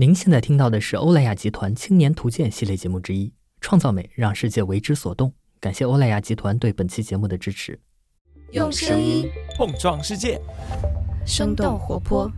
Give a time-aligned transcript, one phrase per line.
[0.00, 3.26] 您现在听到的是欧莱雅集团青年图鉴系列节目之一
[3.60, 5.28] 《创造美，让世界为之所动》。
[5.58, 7.76] 感谢欧莱雅集团对本期节目的支持。
[8.52, 10.40] 用声音碰撞世界，
[11.26, 12.30] 生动活泼。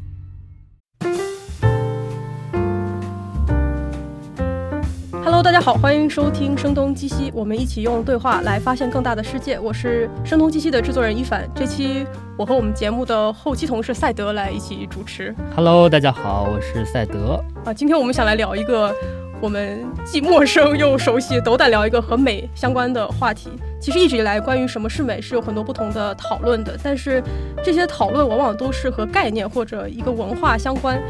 [5.41, 9.59] Hello，大家好，欢迎收听《声东击西》，我们一起用对话来发现更大的世界。
[9.59, 12.07] 我是《声东击西》的制作人一凡，这期
[12.37, 15.35] 我和我们节目的后期同事赛德来一起主持。
[15.57, 17.43] Hello，大家好，我是赛德。
[17.65, 18.95] 啊，今天我们想来聊一个
[19.41, 23.49] 我们既陌生又熟悉，斗胆聊一个和美相关的话题。
[23.81, 27.23] 其实一直以来，关于什么是美是有很多不同的讨论的，但是
[27.65, 31.01] 这些讨论往往都是和概念或者一个文化相关。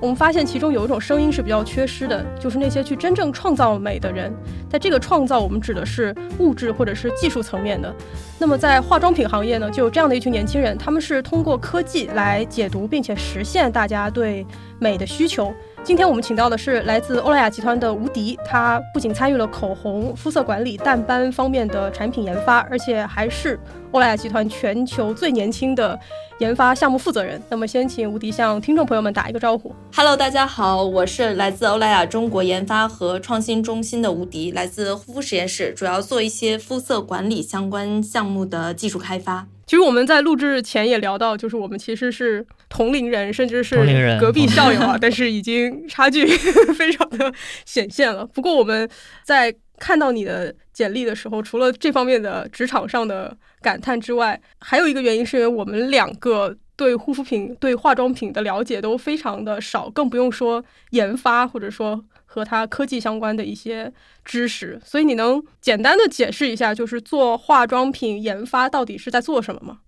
[0.00, 4.34] 我们发现其中有一种声音是比较缺失的，就是那些去真正创造美的人。
[4.66, 7.94] 在这个创造，我们指的是物质或者是技术层面的。
[8.38, 14.46] 那么在化妆品行业呢，就有这样的一群年轻人，他们是通过科技来解读并且实现大家对
[14.78, 15.52] 美的需求。
[15.82, 23.58] 今天我们请到的是来自欧莱雅集团的吴迪，他不仅参与了口红、肤色管理、淡斑方面的产品研发，而且还是
[23.90, 25.98] 欧莱雅集团全球最年轻的
[26.38, 27.42] 研发项目负责人。
[27.48, 29.74] 那么，先请吴迪向听众朋友们打一个招呼。
[29.96, 39.46] Hello，大家好，我是来自欧莱雅中国研发和创新中心的吴迪，来自护肤实验室，主要做一些肤色管理相关项目的技术开发。
[39.66, 43.76] 其实我们在录制前也聊到，就是我们其实是同龄人，甚至是
[44.18, 46.24] 隔壁校友啊， 但是已经差距
[46.78, 47.30] 非常的
[47.66, 48.24] 显现了。
[48.24, 48.88] 不过我们
[49.24, 63.92] 在看到你的简历的时候，除了这方面的职场上的感叹之外，还有一个原因是因为我们两个对护肤品、对化妆品的了解都非常的少，更不用说研发或者说和它科技相关的一些
[64.24, 64.80] 知识。
[64.84, 69.78] 所以你能简单的解释一下，就是做化妆品研发到底是在做什么吗？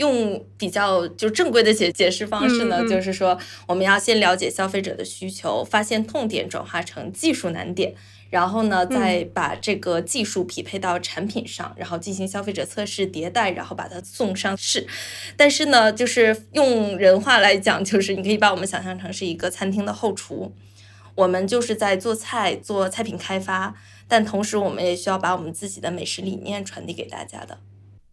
[0.00, 7.94] 用比较就正规的解解释方式呢，嗯嗯就是说我们要先了解消费者的需求，发现痛点，转化成技术难点，
[8.30, 14.86] 然后呢，再把这个技术匹配到产品上，然后进行消费者测试迭代，然后把它送上市。
[15.36, 20.50] 但是呢，就是用人话来讲，就是你可以把我们想象成是一个餐厅的后厨，
[21.14, 23.74] 我们就是在做菜、做菜品开发，
[24.08, 27.58] 但同时我们也需要把我们自己的美食理念传递给大家的。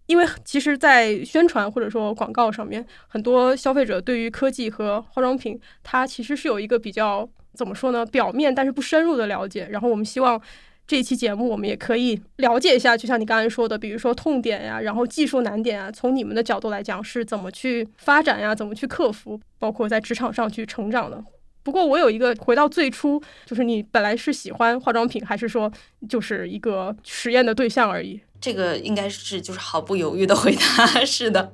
[0.07, 9.67] 因为其实，在宣传或者说广告上面，很多消费者对于科技和化妆品，它其实是有一个比较怎么说呢，表面但是不深入的了解。
[9.69, 10.41] 然后我们希望
[10.88, 21.22] 这一期节目，我们也可以了解一下，就像你刚才说的，比如说痛点呀，然后技术难点啊，从你们的角度来讲是怎么去发展呀，怎么去克服，包括在职场上去成长的。
[21.63, 25.69] 不过我有一个回到最初，就是你本来是喜欢化妆品，还是说
[26.07, 28.22] 就是一个实验的对象而已？
[28.39, 31.51] 这个应该是就是毫不犹豫的回答， 是的。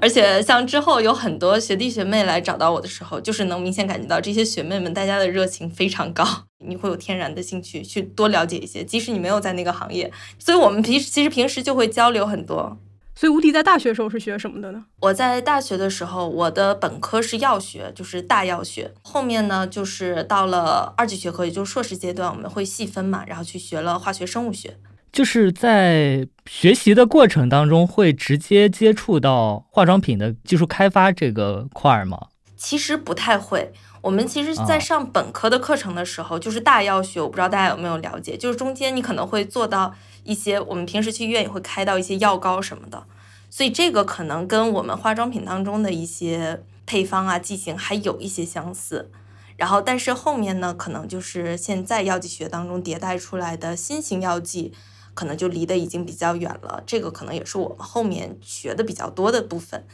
[0.00, 6.24] 而且像之后有很多学弟学妹来找到我的时候，就是能明显感觉到这些学妹们大家的热情非常高，
[6.66, 10.12] 你会有天然的兴趣去多了解一些，即使你没有在那个行业。
[10.38, 12.76] 所以我们平时其实平时就会交流很多。
[13.14, 14.84] 所以吴迪在大学时候是学什么的呢？
[15.00, 18.92] 我在大学的时候，我的本科是药学，就是大药学。
[19.02, 24.76] 后面呢，就是到了二级学科，也就是硕士阶段，我们会细分嘛，然后去学了化学生物学。
[25.12, 32.28] 就是在学习的过程当中，会直接接触到化妆品的技术开发这个块儿吗？
[32.56, 33.72] 其实不太会。
[34.00, 39.92] 我们其实，在哦上本科的课程的时候，就是大药学，我不知道大家有没有了解，就是中间你可能会做到
[40.22, 43.04] 一些我们平时去医院也会开到一些药膏什么的，
[43.50, 49.10] 所以这个可能跟我们化妆品当中的一些配方啊、剂型还有一些相似。
[49.56, 54.72] 然后，但是后面呢，可能就是现在药剂学当中迭代出来的新型药剂，
[55.18, 56.80] 可能就离得已经比较远了。
[56.86, 59.84] 这个可能也是我们后面学的比较多的部分。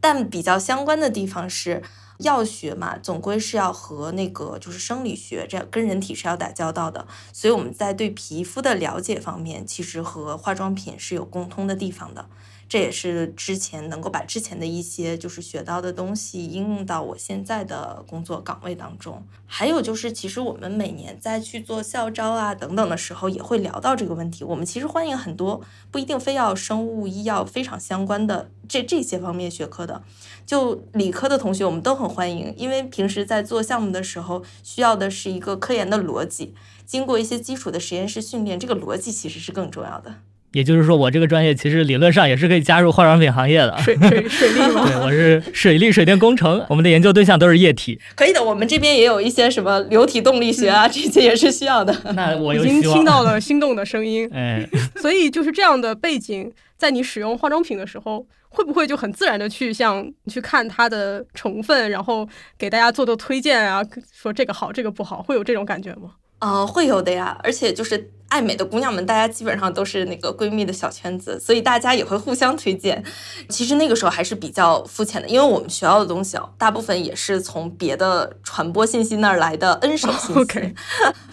[0.00, 1.82] 但比较相关的地方是，
[2.20, 12.24] 药学嘛，总归是要和那个就是生理学这样跟人体是要打交道的，所以我们在对皮肤的了解方面，其实和化妆品是有共通的地方的。
[12.70, 19.26] 这也是之前能够把之前的一些就是学到的东西应用到我现在的工作岗位当中。
[19.44, 24.44] 还有就是，其实我们每年在去做校招啊等等的时候，也会聊到这个问题。
[24.44, 25.60] 我们其实欢迎很多
[25.90, 30.04] 不一定非要生物医药非常相关的这这些方面学科的，
[30.46, 36.54] 就理科的同学我们都很欢迎，因为平时在做项目的时候需要的是一个科研的逻辑，
[36.86, 40.22] 经过一些基础的实验室训练，这个逻辑其实是更重要的。
[40.52, 43.78] 也就是说，我这个专业其实理论上也是可以加入化妆品行业的。
[43.78, 44.84] 水水水利吗？
[44.88, 48.00] 对，我是水利水电工程，我们的研究对象都是液体。
[48.16, 51.96] 可以的，我们这边也有一些什么流体动力学啊，这些也是需要的。
[52.14, 52.80] 那我已经。
[52.90, 54.28] 听到了心动的声音。
[54.34, 63.82] 哎，所以就是这样的背景，在你使用化妆品的时候，会不会就很自然的去像去看它的成分，然后给大家做做推荐啊，
[64.12, 66.10] 说这个好，这个不好，会有这种感觉吗？
[66.40, 73.04] 呃，会有的呀，而且就是爱美的姑娘们，大家基本上都是那个闺蜜的小圈子，所以大家也会互相推荐。
[73.48, 80.74] 其实那个时候还是比较肤浅的，因为我们学校的东西哦，大部分也是从别的传播信息那儿来的 N 手信息，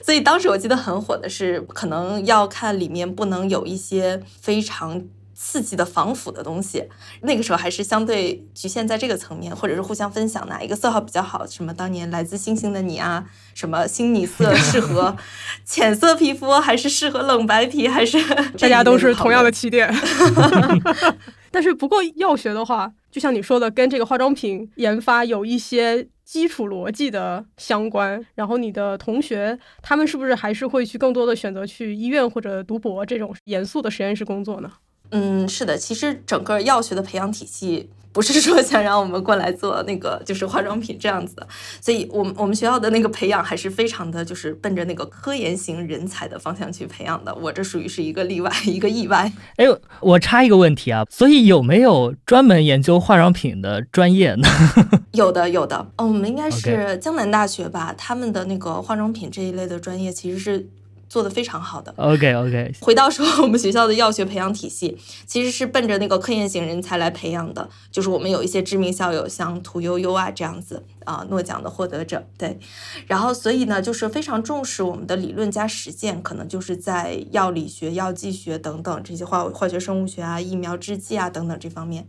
[0.03, 5.03] 所以当时我记得很火的是，可能要看里面不能有一些非常。
[5.39, 6.83] 刺激的防腐的东西，
[7.21, 13.23] 那个时候还是相对局限在这个层面，或者是互相分享哪一个色号比较好，什么当年来自星星的你啊，
[13.53, 15.15] 什么星米色适合
[15.63, 18.17] 浅色皮肤，还是适合冷白皮，还是
[18.57, 19.93] 大家都是同样的起点。
[21.51, 28.25] 但是不过药学的话，就像你说的，跟这个化妆品研发有一些基础逻辑的相关。
[28.33, 34.71] 然后你的同学他们是不是还是会去更多的选择去医院或者读博这种严肃的实验室工作呢？
[35.11, 41.47] 嗯，是的，其实整个药学的培养体系不是说想让我们过来做那个就是化妆品这样子的，
[41.79, 47.33] 所以我们我们学校的那个培养还是非常的就是奔着那个科研型人才的方向去培养的。
[47.35, 49.31] 我这属于是一个例外，一个意外。
[49.57, 49.65] 哎，
[49.99, 54.47] 我插一个问题啊，所以有没有专门研究化妆品的专业呢？
[55.13, 55.77] 有的，有的。
[55.97, 60.67] 哦，我们应该是江南大学吧，他们的那个化妆品这一类的专业其实是。
[61.09, 62.73] 做的非常好的，OK OK。
[62.81, 67.69] 回到说我们学校的药学培养体系，其实是奔着那个科研型人才来培养的。
[67.91, 72.59] 就是我们有一些知名校友，像屠呦呦啊这样子啊，诺奖的获得者，对。
[73.05, 82.07] 然后所以呢，就是非常重视我们的理论加实践，可能就是在药理学、药剂学等等这些化化学生物学啊、疫苗制剂啊等等这方面。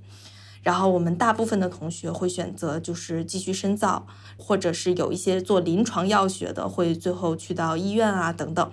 [0.60, 4.06] 然后我们大部分的同学会选择就是继续深造，
[4.36, 8.70] 或者是有一些做临床药学的，会最后去到医院啊等等。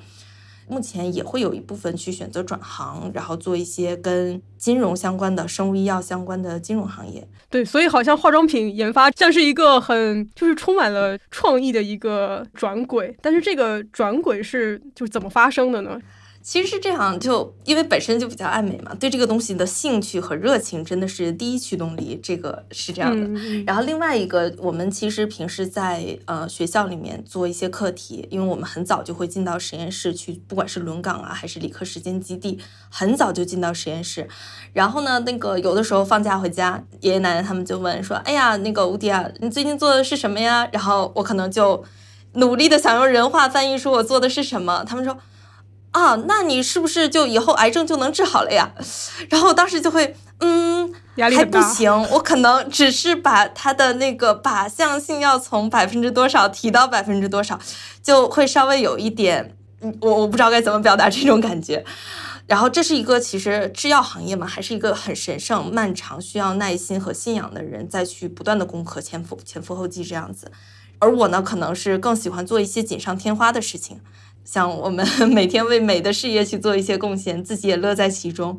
[0.68, 7.28] 目前也会有一部分去选择转行，然后做一些跟金融相关的、生物医药相关的金融行业。
[7.50, 16.00] 对，所以好像化妆品研发像是一个很就是充满了创意的一个转轨，但是这个转轨是就是怎么发生的呢？
[16.46, 23.28] 其实是这样，就因为本身就比较爱美嘛，对这个东西的兴趣和热情真的是第一驱动力，这个是这样的。
[23.66, 32.60] 然后另外一个，我们其实平时在呃学校里面做一些课题，因为我们很早就会进到实验室去，不管是轮岗啊还是理科实践基地，
[32.90, 34.28] 很早就进到实验室。
[34.72, 41.84] 然后呢，那个有的时候放假回家，爷爷奶奶他们就问说：“哎呀，那个吴迪啊，你最近做的是什么呀？”然后我可能就
[42.34, 45.18] 努力的想用人话翻译出我做的是什么，他们说。
[45.96, 48.70] 啊，那你是不是就以后癌症就能治好了呀？
[49.32, 57.58] 然后我当时就会，嗯，还不行，我可能只是把它的那个靶向性要从百分之多少提到百分之多少，
[58.04, 59.56] 就会稍微有一点，
[60.02, 61.86] 我我不知道该怎么表达这种感觉。
[62.46, 70.52] 然后这是一个其实制药行业嘛，还是一个很神圣、漫长、需要耐心和信仰的人再去不断的攻克前赴前赴后继这样子。
[71.00, 74.02] 而我呢，可能是更喜欢做一些锦上添花的事情。
[74.46, 78.58] 像我们 每天为美的事业去做一些贡献，自己也乐在其中，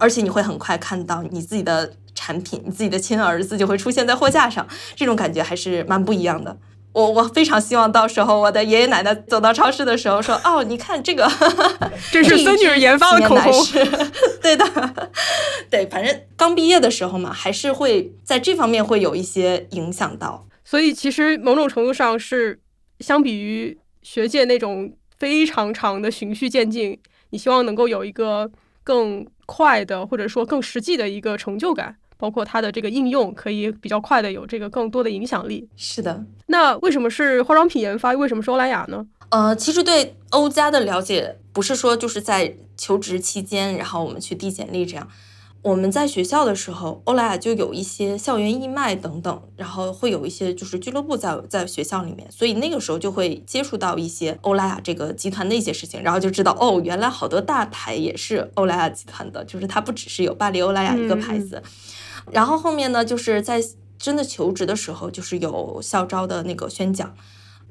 [0.00, 4.66] 而且你会很快看到你自己的产品，你自己的亲儿子就会出现在货架上，
[4.96, 6.56] 这种感觉还是蛮不一样的。
[6.92, 11.30] 我我非常希望到时候我的爷爷奶奶走到超市的时候说：“哦，你看这个，
[12.10, 13.52] 这是孙女儿研发的口红。”
[14.40, 14.64] 对的，
[15.68, 20.46] 对，反正刚毕业的时候嘛，还是会在这方面会有一些影响到。
[20.64, 22.60] 所以其实某种程度上是
[23.00, 24.94] 相比于学界那种。
[25.18, 26.98] 非常长的循序渐进，
[27.30, 28.50] 你希望能够有一个
[28.84, 35.68] 更快的，或者说更实际的一个成就感，包括它的这个应用可以比较快的有这个更多的影响力。
[35.76, 38.12] 是的，那为什么是化妆品研发？
[38.12, 39.06] 为什么是欧莱雅呢？
[39.30, 45.08] 呃，其实对欧家的了解，不是说就是在求职期间，然后我们去递简历这样。
[45.66, 61.60] 我们在学校的时候，欧莱雅就有一些校园义卖等等，然后会有一些就是俱乐部在在学校里面，所以那个时候就会接触到一些欧莱雅这个集团的一些事情，然后就知道哦，原来好多大牌也是欧莱雅集团的，就是它不只是有巴黎欧莱雅一个牌子。
[62.30, 63.60] 然后后面呢，就是在
[63.98, 67.12] 真的求职的时候，就是有校招的那个宣讲。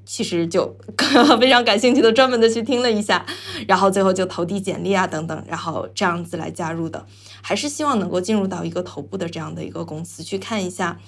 [0.06, 0.78] 其实就
[1.40, 3.26] 非常感兴趣的，专门的去听了一下，
[3.68, 7.06] 然后最后就投递简历啊等等，然后这样子来加入的，
[7.42, 11.00] 还是希望能够进入到一个头部的这样的一个公司，去看一下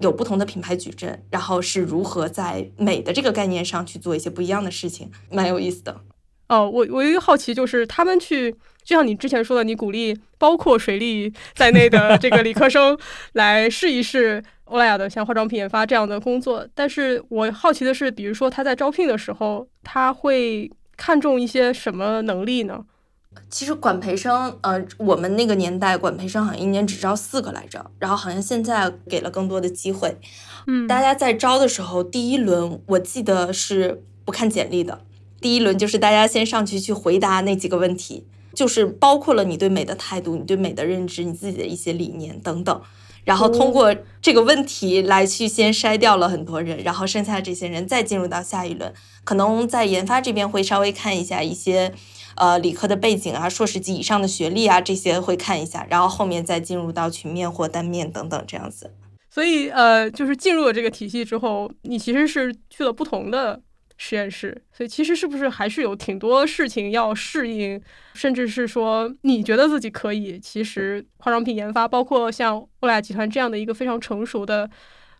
[0.00, 6.00] 有不同的品牌矩阵，然后是如何在美的这个概念上去做一些不一样的事情，蛮有意思的。
[6.48, 8.52] 哦，我我有一个好奇，就是他们去，
[8.84, 12.96] 就像你之前说的，你鼓励包括水利在内的这个理科生
[13.32, 14.44] 来试一试。
[14.64, 22.84] 欧莱雅的像化妆品研发这样的工作，但是我好奇的是，比如说他在招聘的时候，他会看重一些什么能力呢？
[23.50, 30.16] 其实管培生，呃，我们那个年代管培生好像一年只招四个来着，然后好像现在给了更多的机会。
[30.66, 35.00] 嗯，大家在招的时候，第一轮我记得是不看简历的，
[35.40, 42.80] 第一轮就是大家先上去去回答那几个问题，就是包括了你对美的态度、你对美的认知、你自己的一些理念等等。
[43.24, 48.92] 然后通过这个问题来去先筛掉了很多人，然后剩下的这些人再进入到下一轮，
[49.24, 51.92] 可能在研发这边会稍微看一下一些，
[52.36, 58.92] 呃，理科的背景啊，硕士级以上的学历啊这些会看一下，然后后面再进入到群面或单面等等这样子。
[59.30, 63.60] 所以呃，就是进入了这个体系之后，你其实是去了不同的。
[63.96, 67.80] 实验室，所以其实是不是还是有挺多事情要适应，
[68.14, 74.68] 甚至是说你觉得自己可以，其实化妆品研发，包括像欧莱雅集团这样的一个非常成熟的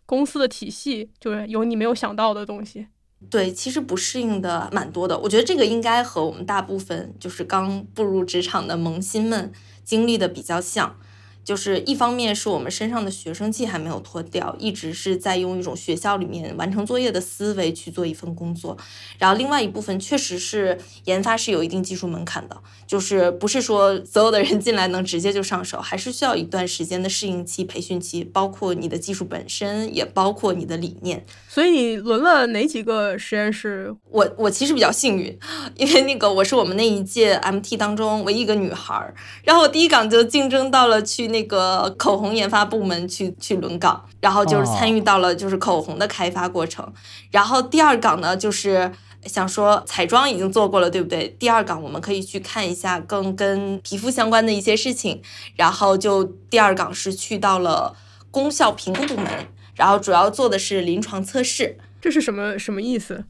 [0.05, 2.87] 公司的体系，就是有你没有想到的东西。
[3.29, 5.17] 对，其实不适应的蛮多的。
[5.17, 9.51] 我觉得这个应该和我们大部分就是刚步入职场的萌新们
[9.83, 10.99] 经历的比较像。
[11.45, 18.75] 就是一方面是我们身上的学生气还没有脱掉，一直是在用一种学校里面完成作业的思维去做一份工作，
[19.19, 31.23] 然后另外一部分确实是研发是有一定技术门槛的，就是不是说所有的人进来能直接就上手，还是需要一段时间的适应期、培训期，包括你的技术本身，也包括你的理念。
[31.47, 33.95] 所以你轮了哪几个实验室？
[34.09, 35.37] 我我其实比较幸运，
[35.75, 41.34] 因为那个我是我们那一届 MT 当中唯一一个女孩儿，然后我第一岗就竞争到了去。
[41.35, 46.93] 那个口红研发部门去去轮岗，然后就是参与到了就是口红的开发过程。
[47.29, 48.89] 然后第二岗呢，就是
[49.25, 51.27] 想说彩妆已经做过了，对不对？
[51.37, 55.21] 第二岗我们可以去看一下更跟皮肤相关的一些事情。
[55.57, 57.93] 然后就第二岗是去到了
[58.31, 59.27] 功效评估部门，
[59.75, 61.77] 然后主要做的是临床测试。
[61.99, 63.25] 这是什么什么意思？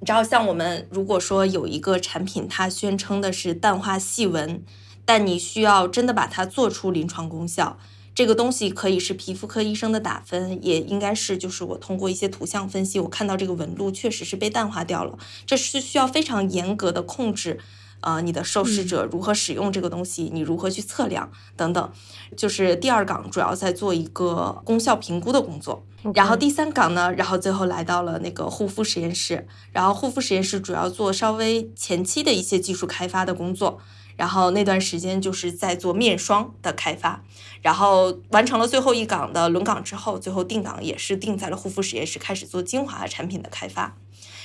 [0.00, 4.64] 你知道，像我们如果说有一个产品，它宣称的是淡化细纹。
[5.04, 7.78] 但你需要真的把它做出临床功效，
[8.14, 17.58] 这个东西可以是皮肤科医生的打分，也应该是就是我通过一些图像分析，我看到这个纹路确实是被淡化掉了，这是需要非常严格的控制，
[18.00, 21.92] 呃，你的受试者如何使用这个东西，你如何去测量等等，
[22.36, 25.84] 就是第二岗主要在做一个功效评估的工作，
[26.14, 33.80] 然后第三岗呢，然后最后来到了那个护肤实验室，然后护肤实验室主要做稍微前期的一些技术开发的工作。
[34.16, 37.22] 然后那段时间就是在做面霜的开发，
[37.62, 43.96] 然后完成了最后一岗的轮岗之后，最后定岗也是定在了护肤实验室，开始做精华产品的开发。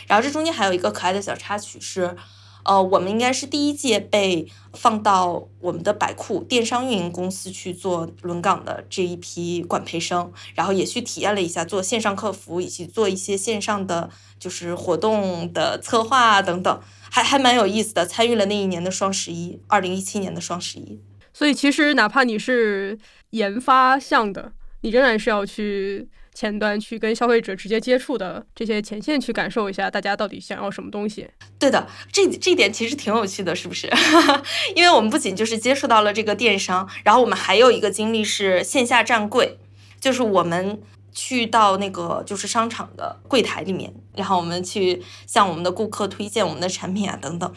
[0.08, 2.16] 然后这中间还有一个可爱的小插曲是，
[2.64, 14.10] 呃，我们应该是第一届被放到我们的百库电商运营公司去做轮岗的这一批管培生，然后也去体验了一下做线上客服以及做一些线上的
[14.40, 16.82] 就是活动的策划等等。
[17.12, 21.00] 还还蛮有意思的，参与了那一年的双十一，二零一七年的双十一。
[21.34, 22.98] 所以其实哪怕你是
[23.32, 24.52] 研发项的，
[24.82, 31.28] 你仍然是要去前端去跟消费者直接接触的，这些前线去感受一下大家到底想要什么东西。
[31.58, 33.90] 对的，这这点其实挺有趣的，是不是？
[34.76, 39.58] 因为我们不仅就是接触到了这个电商，然后我们还有一个经历是线下站柜，
[40.00, 40.82] 就是我们。
[41.12, 47.52] 去到那个就是商场的柜台里面，然后我们去向我们的顾客推荐我们的产品啊等等。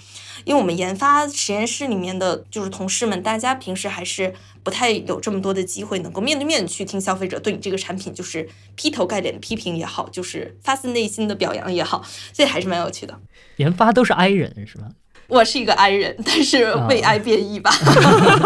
[0.45, 13.19] 因为我们研发实验室里面的就是同事们，大家平时还是不太有这么多的机会能够面对面去听消费者对你这个产品就是劈头盖脸的批评也好，就是发自内心的表扬也好，所以还是蛮有趣的。
[13.57, 14.89] 研发都是 I 人是吧？
[15.29, 17.71] 我是一个 I 人，但是为 I 变异吧。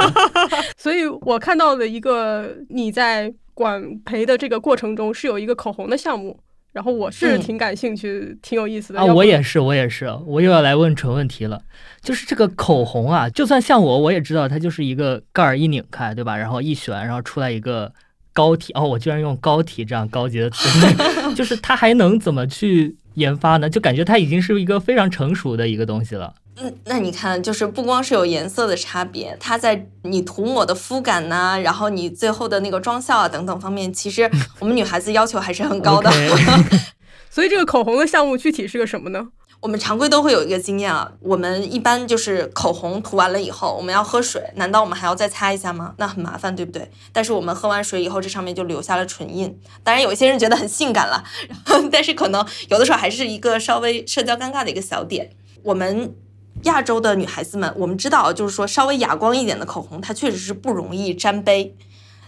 [0.76, 3.32] 所以我看到的一个你在。
[3.56, 6.38] 管培的这个过程中是有一个口红的项目，
[6.75, 9.04] 然后我是挺感兴趣，挺有意思的啊。
[9.06, 11.62] 我也是，我也是，我又要来问纯问题了。
[12.02, 16.36] 就是这个口红啊，就算像我，我也知道它就是一个盖儿一拧开，对吧？
[16.36, 17.90] 然后一旋，然后出来一个
[18.34, 18.75] 膏体。
[18.75, 20.68] 哦，我居然用膏体这样高级的词，
[21.34, 23.70] 就是它还能怎么去研发呢？
[23.70, 26.34] 就感觉它已经是一个非常成熟的一个东西了。
[26.58, 36.10] 嗯，那你看，就是不光是有颜色的差别，它在你涂抹的肤感呐，然后你最后的那个妆效啊等等方面，其实我们女孩子要求还是很高的。
[37.30, 39.28] 所以这个口红的项目具体是个什么呢？
[39.60, 45.92] 我们常规都会有一个经验啊，我们一般就是口红涂完了以后，我们要喝水，难道我们还要再擦一下吗？
[45.98, 46.90] 那很麻烦，对不对？
[47.12, 49.58] 但是我们喝完水以后，这上面就留下了唇印。
[49.82, 51.22] 当然，有一些人觉得很性感了，
[51.92, 55.30] 但是可能有的时候还是一个稍微社交尴尬的一个小点。
[55.62, 56.14] 我们。
[56.62, 61.76] 亚洲的女孩子们，我们知道，就是说稍微哑光一点的口红，它确实是不容易沾杯。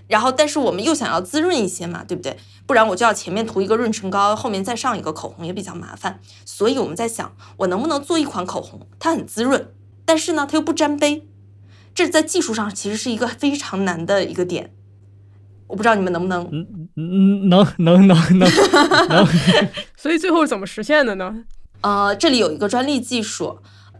[0.06, 2.38] 然后，但是我们又想要滋润一些嘛，对不对？
[2.66, 6.20] 不然我就要前面涂一个润唇膏，后面再上一个口红也比较麻烦。
[6.46, 9.68] 所以我们在想，我能不能做一款口红，它很滋润，
[10.06, 11.26] 但是呢，它又不沾杯。
[11.94, 14.72] 这在技术上其实是一个非常难的一个点。
[15.66, 18.48] 我不知道你们能不能，嗯嗯，能能能能
[19.08, 19.26] 能，
[19.94, 21.44] 所以最后怎么实现的呢？
[21.82, 23.58] 呃，这里有一个专利技术。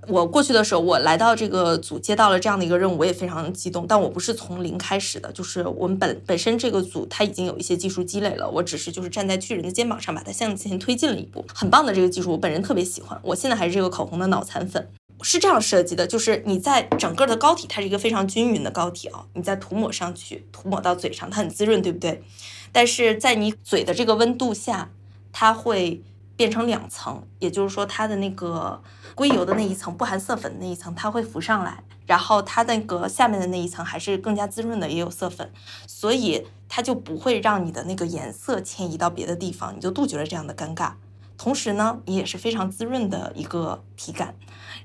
[0.08, 3.86] 我过去的时候，我来到这个组接到了这样的一个任务，我也非常激动。
[3.86, 13.18] 但我不是从零开始的，就是我们本本身这个组它已经有一些技术积累了，我只是就是站在巨人的肩膀上把它向前推进了一步，很棒的这个技术，我本人特别喜欢。
[13.22, 14.88] 我现在还是这个口红的脑残粉。
[15.20, 22.22] 是这样设计的，就是你在整个的膏体，它是一个非常均匀的膏体啊，你再涂抹上去，涂抹到嘴上，它很滋润，对不对？
[22.70, 24.90] 但是在你嘴的这个温度下，
[25.32, 26.00] 它会
[26.38, 28.80] 变成两层，也就是说，它的那个
[29.16, 35.50] 硅油的那一层，不含色粉的那一层，它会浮上来，然后它那个下面的那一层还是更加滋润的，也有色粉，
[35.88, 40.92] 所以它就不会让你的那个颜色迁移到别的地方，你就杜绝了这样的尴尬。
[41.36, 44.36] 同时呢，你也是非常滋润的一个体感。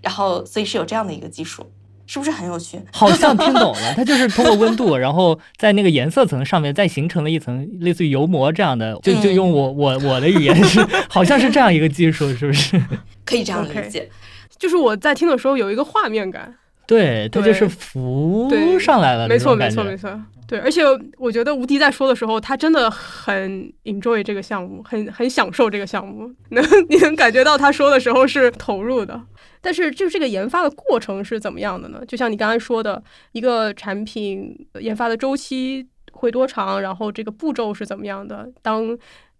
[0.01, 1.72] 然后，所以是有这样的一个技术，
[2.05, 2.79] 是不是很有趣？
[2.91, 12.81] 好像听懂了，它就是通过温度，然后在那个颜色层上面再形成了一层类似于油膜这样的，就就用我我我的语言是，好像是这样一个技术，是不是？
[13.25, 14.10] 可以这样理解，
[14.57, 16.53] 就是我在听的时候有一个画面感，
[16.86, 20.19] 对，它就是浮上来了，没错没错没错。
[20.45, 20.81] 对，而且
[21.17, 29.19] 我觉得吴迪在说的时候，他真的很 enjoy 这个项目，很很享受这个项目，能你能感觉到他说的时候是投入的。
[29.63, 32.03] 但是，就这个研发的过程是怎么样的呢？
[32.05, 33.01] 就像你刚才说的，
[33.32, 36.82] 一个产品研发的周期会多长？
[36.82, 38.51] 然后这个步骤是怎么样的？
[38.62, 38.96] 当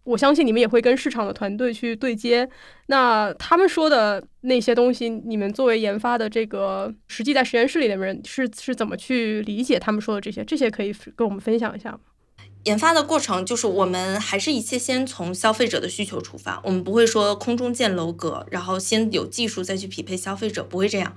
[0.06, 2.50] 我相信你们也会跟市场的团队去对接，
[2.88, 10.42] 那他们说的那些东西，你们作为研发的这个实际在实验室里的人是是怎么去理解他们说的这些？
[10.46, 12.00] 这些可以跟我们分享一下吗？
[12.64, 21.14] 研发的过程就是我们还是一切先从消费者的需求出发，我们不会说空中建楼阁，然后先有技术再去匹配消费者，不会这样。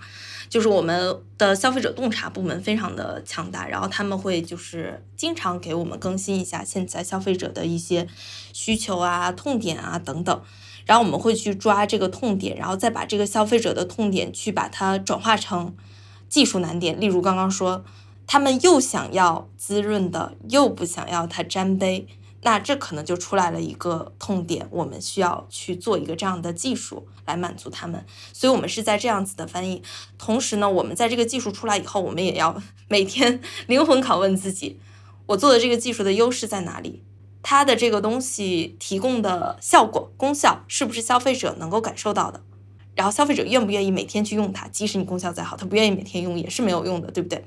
[0.49, 8.07] 就是我们的消费者洞察部门非常的强大，然后他们会就是经常给我们更新一下现在消费者的一些
[8.53, 10.43] 需求啊、痛点啊等等，
[10.85, 15.76] 然后我们会去抓这个痛点，然后再把这个消费者的痛点去把它转化成
[16.29, 17.00] 技术难点。
[17.00, 17.85] 例如刚刚说，
[18.26, 22.06] 他们又想要滋润的，又不想要它沾杯。
[22.43, 29.82] 那这可能就出来了一个痛点，我们需要去做一个这样的技术来满足他们，所以我们是在这样子的翻译。
[30.17, 34.78] 同时呢，我们在这个技术出来以后，我们也要每天灵魂拷问自己：
[35.26, 37.02] 我做的这个技术的优势在哪里？
[37.43, 42.43] 它的这个东西提供的效果、功效是不是消费者能够感受到的？
[42.97, 44.67] 然后消费者愿不愿意每天去用它？
[44.69, 47.45] 即使你功效再好，他不愿意每天用也是没有用的，对不对？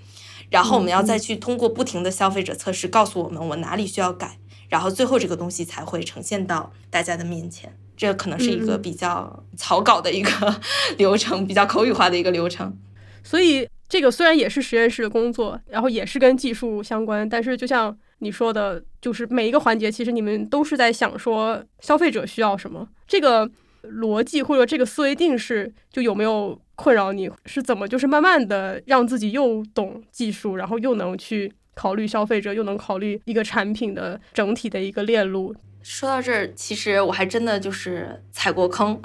[0.50, 4.38] 然后我们要再去通过不停的消费者测试，告诉我们我哪里需要改。
[4.70, 10.62] 然后最后这个东西才会呈现到大家的面前，这可能是一个比较草稿的一个
[11.00, 12.78] 流程，比较口语化的一个流程。
[13.24, 23.50] 所以这个虽然也是实验室的工作，然后也是跟技术相关，但是就像你说的，就是每一个环节其实你们都是在想说消费者需要什么，这个
[23.84, 27.30] 逻辑或者这个思维定式就有没有困扰你？
[27.46, 31.52] 是怎么就是慢慢的让自己又懂技术，然后又能去。
[31.76, 35.56] 考虑消费者，又能考虑一个产品的整体的一个链路。
[35.82, 39.00] 说到这儿，其实我还真的就是踩过坑，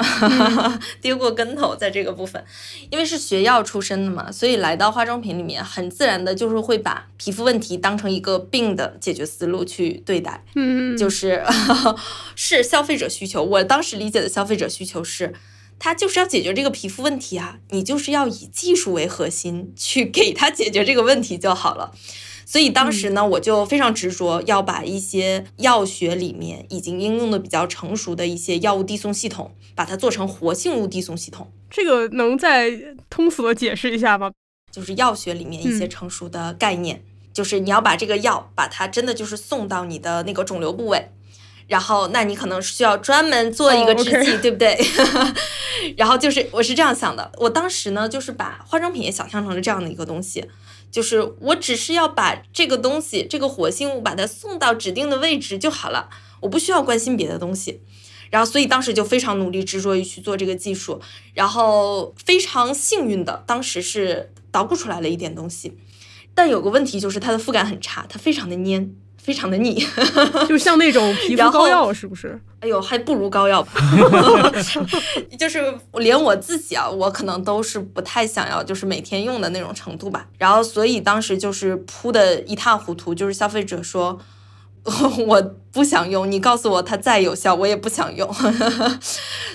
[1.00, 2.44] 跌过跟头，在这个部分，
[2.90, 10.44] 因为是学药出身的嘛，所以来到化妆品里面，很自然的就是会把皮肤问题当成一个病的解决思路去对待。
[10.56, 11.42] 嗯，就是
[12.36, 13.42] 是消费者需求。
[13.42, 15.32] 我当时理解的消费者需求是，
[15.78, 21.92] 他就是要解决这个皮肤问题啊，你就是要以技术为核心去给他解决这个问题就好了。
[22.46, 31.50] 所以当时呢，我就非常执着要把一些药学里面已经应用的比较成熟的一些药物递送系统，把它做成活性物递送系统。
[31.70, 32.70] 这个能再
[33.08, 34.30] 通俗的解释一下吗？
[34.70, 41.10] 就是药学里面一些成熟的概念，就是你要把这个药，把它真的就是送到你的那个肿瘤部位，
[41.66, 44.78] 然后那你可能需要专门做一个制剂，对不对？
[45.96, 50.44] 然后就是我是这样想的，我当时呢就是把化妆品也想象成了这样的一个东西。
[50.90, 56.08] 就是我只是要把这个东西，这个活性物把它送到指定的位置就好了，
[56.40, 57.80] 我不需要关心别的东西。
[58.30, 61.00] 然后，所以当时就非常努力执着于去做这个技术，
[61.34, 65.76] 然后非常幸运的，当时是捣鼓出来了一点东西。
[66.32, 68.94] 但有个问题就是它的肤感很差，它非常的黏。
[69.24, 69.82] 非常的腻，
[70.46, 72.38] 就像那种皮肤膏药，是不是？
[72.60, 73.72] 哎呦，还不如膏药吧。
[75.38, 80.26] 就是连我自己啊，我可能都是不太想要，就是每天用的那种程度吧。
[80.36, 83.14] 然后，所以当时就是铺的一塌糊涂。
[83.14, 84.20] 就是消费者说
[85.26, 88.30] 我不想用，你告诉我它再有效，我也不想用。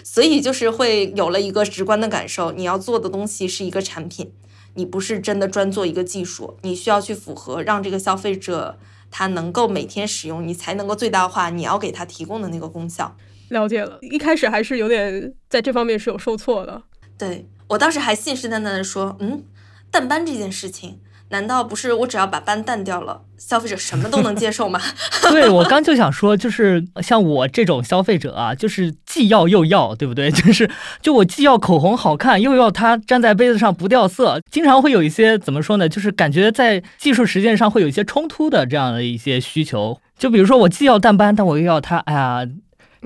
[0.04, 4.32] 所以就是会有了一个直观的感受，你要做的东西是一个产品。
[4.76, 8.78] 你不是真的专做一个技术，你需要去符合让这个消费者
[9.12, 13.16] 他能够每天使用，你才能够最大化你要给它提供的那个功效。
[13.50, 16.84] 了解了，一开始还是有点在这方面是有受挫的。
[17.18, 19.44] 对我当时还信誓旦旦的说，嗯，
[19.90, 21.00] 淡斑这件事情。
[21.30, 24.82] 难道不是我只要把斑淡掉了，消费者什么都能接受吗？
[25.30, 30.30] 对我刚就想说，就是像我这种消费者啊，就是既要又要，对不对？
[30.34, 30.70] 就是
[31.02, 35.88] 就我既要口红好看，又要它粘在杯子上不掉色，经常会有一些怎么说呢？
[35.88, 40.00] 就是感觉在技术实践上会有一些冲突的这样的一些需求。
[40.18, 42.46] 就比如说我既要淡斑，但我又要它，哎呀。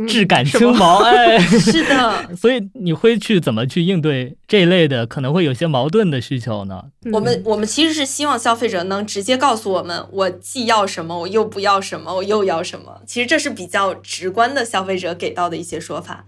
[0.07, 6.83] 质感轻薄，哎， 是的， 所以你会去怎么去应对这一类的可能会有些矛盾的需求呢？
[7.11, 13.01] 我们我们其实是希望消费者能直接告诉我们，我既要什么，我又不要什么，我又要什么。
[13.05, 16.25] 其实这是比较直观的消费者给到的一些说法。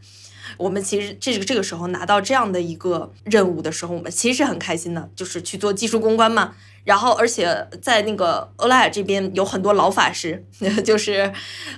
[0.58, 6.54] 我们其实这个这个时候拿到这样的一个任务的时候，我们其实是很开心的，就是去做技术公关嘛。
[6.86, 10.46] 然后，而且在那个欧莱雅这边有很多老法师，
[10.86, 11.34] 就是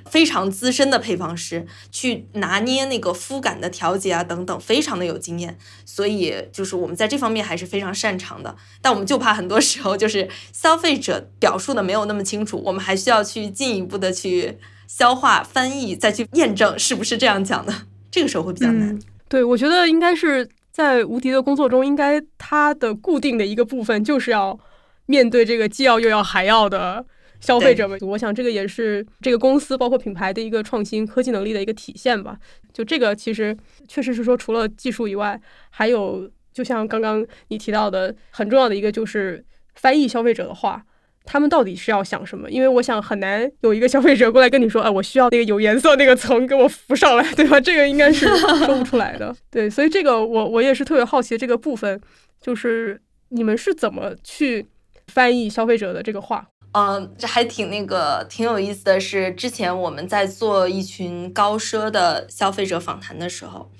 [0.05, 5.57] 非常资深的配方师，去拿捏那个肤感的调节啊等等，非常的有经验。
[5.85, 8.53] 所以，就是我们在这方面还是非常擅长的。
[8.81, 17.73] 但我们就怕很多时候就是消费者表述的没有那么清楚，我们还需要去进一步的去消化、翻译，再去验证是不是这样讲的。
[18.11, 18.99] 这个时候会比较难。
[19.29, 24.59] 对，我觉得应该是在无敌的工作中，应该它的固定的一个部分就是要。
[25.07, 27.05] 面对这个既要又要还要的
[27.39, 32.37] 消费者们，我想这个也是这个公司包括品牌的一个创新科技能力的一个体现吧。
[32.73, 33.55] 就这个其实
[33.87, 35.39] 确实是说，除了技术以外，
[35.69, 39.43] 还有就像刚刚你提到的，很重要的一个就是
[39.75, 40.83] 翻译消费者的话，
[41.25, 42.49] 他们到底是要想什么？
[42.49, 47.59] 因为我想很难有一个消费者过来跟你说，哎，我需要那个有颜色那个层给我浮上来，对吧？
[47.59, 48.25] 这个应该是
[48.65, 49.35] 说不出来的。
[49.51, 51.99] 对，所以这个我我也是特别好奇这个部分，
[52.41, 54.65] 就是你们是怎么去。
[55.11, 63.71] 翻译消费者的这个话，嗯，这还挺那个挺有意思的是，之前我们在做一群高奢的消费者访谈的时候，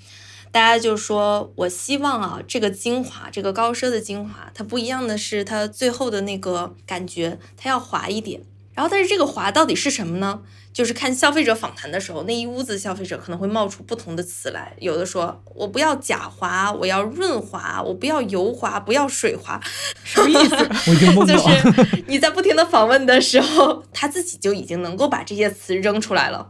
[0.50, 8.42] 大家就说，我希望啊，这个精华，这个高奢的精华，它不一样的是，它最后的那个感觉，它要滑一点。
[8.78, 10.40] 然后，但是这个滑到底是什么呢？
[10.72, 14.72] 就是看消费者访谈的时候，那一屋子消费者可能会冒出不同的词来。
[14.78, 19.60] 有的说，我不要假滑，我要润滑；我不要油滑，不要水滑。
[20.04, 20.56] 什么意思？
[21.26, 26.48] 就是你在不停的访问的时候，他自己就已经能够把这些词扔出来了。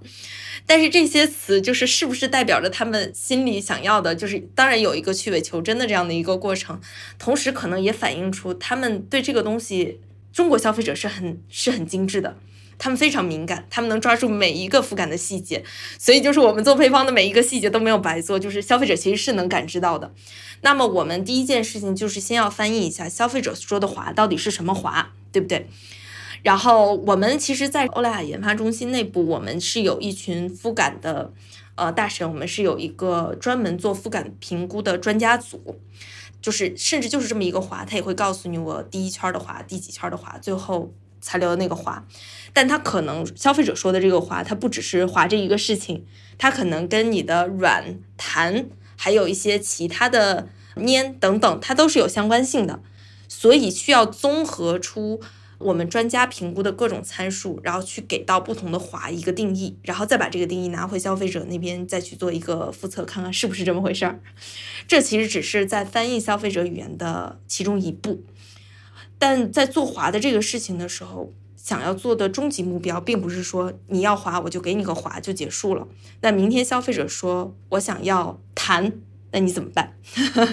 [0.67, 4.15] 但是这些词就是是不是代表着他们心里想要的？
[4.15, 6.79] 就是当然有一个去伪求真的这样的一个过程，
[7.19, 10.03] 同时可能也反映出他们对这个东西。
[10.33, 12.37] 中国消费者是很是很精致的，
[12.79, 15.65] 他们非常敏感，他们能抓住每一个肤感的细节，
[15.99, 20.13] 所以就是我们做配方的每一个细节都没有白做，就是消费者其实是能感知到的。
[20.61, 25.69] 那么我们第一件事情就是先要翻译一下消费者说的滑到底是什么滑，对不对？
[26.43, 31.33] 然后我们其实，在欧莱雅研发中心内部，我们是有一群肤感的
[31.75, 35.81] 呃大神，我们是有一个专门做肤感评估的专家组。
[36.41, 42.05] 就是甚至就是这么一个滑，他也会告诉你我第一圈的滑，第几圈的滑，最后才留的那个滑。
[42.53, 46.05] 但他可能消费者说的这个滑，它不只是滑这一个事情，
[46.39, 52.81] 它可能跟你的软弹，还有一些其他的粘等等，它都是有相关性的，
[53.29, 55.21] 所以需要综合出。
[55.59, 64.21] 我们专家评估的各种参数，然后去给到不同的滑一个定义，然后再把这个定义拿回消费者那边再去做一个复测，看看是不是这么回事儿。
[64.87, 68.25] 这其实只是在翻译消费者语言的其中一步，
[69.19, 75.89] 但在做滑的这个事情的时候，想要做的终极目标，并不是说你要滑我就给你个滑就结束了。
[76.21, 78.93] 那明天消费者说我想要弹，
[79.33, 79.99] 那你怎么办？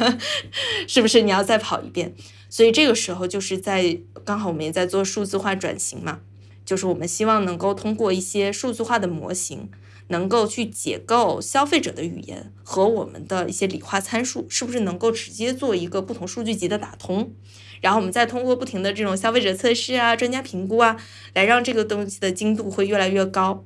[0.87, 2.15] 是不是你要再跑一遍？
[2.55, 6.21] 所以这个时候就是在刚好我们也在做数字化转型嘛，
[6.63, 9.69] 就是我们希望能够通过一些数字化的模型，
[10.07, 17.33] 能够去解构消费者的语言和我们的一些理化参数，是不是能够直接做一个不同数据集的打通，
[17.81, 20.95] 然后我们再通过不停的这种消费者测试啊、专家评估啊，
[21.33, 23.65] 来让这个东西的精度会越来越高。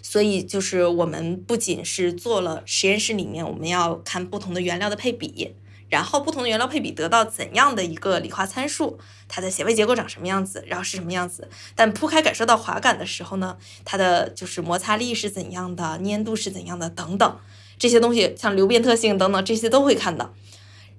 [0.00, 5.54] 所以就是我们不仅是做了实验室里面，我们要看不同的原料的配比。
[5.94, 11.48] 然后不同的原料配比得到怎样的一个理化参数，它的显微结构长什么样子，然后是什么样子。
[11.76, 17.38] 但铺开感受到滑感的时候呢，它的就是摩擦力是怎样的，粘度是怎样的等等
[17.78, 20.34] 这些东西，像流变特性等等这些都会看到。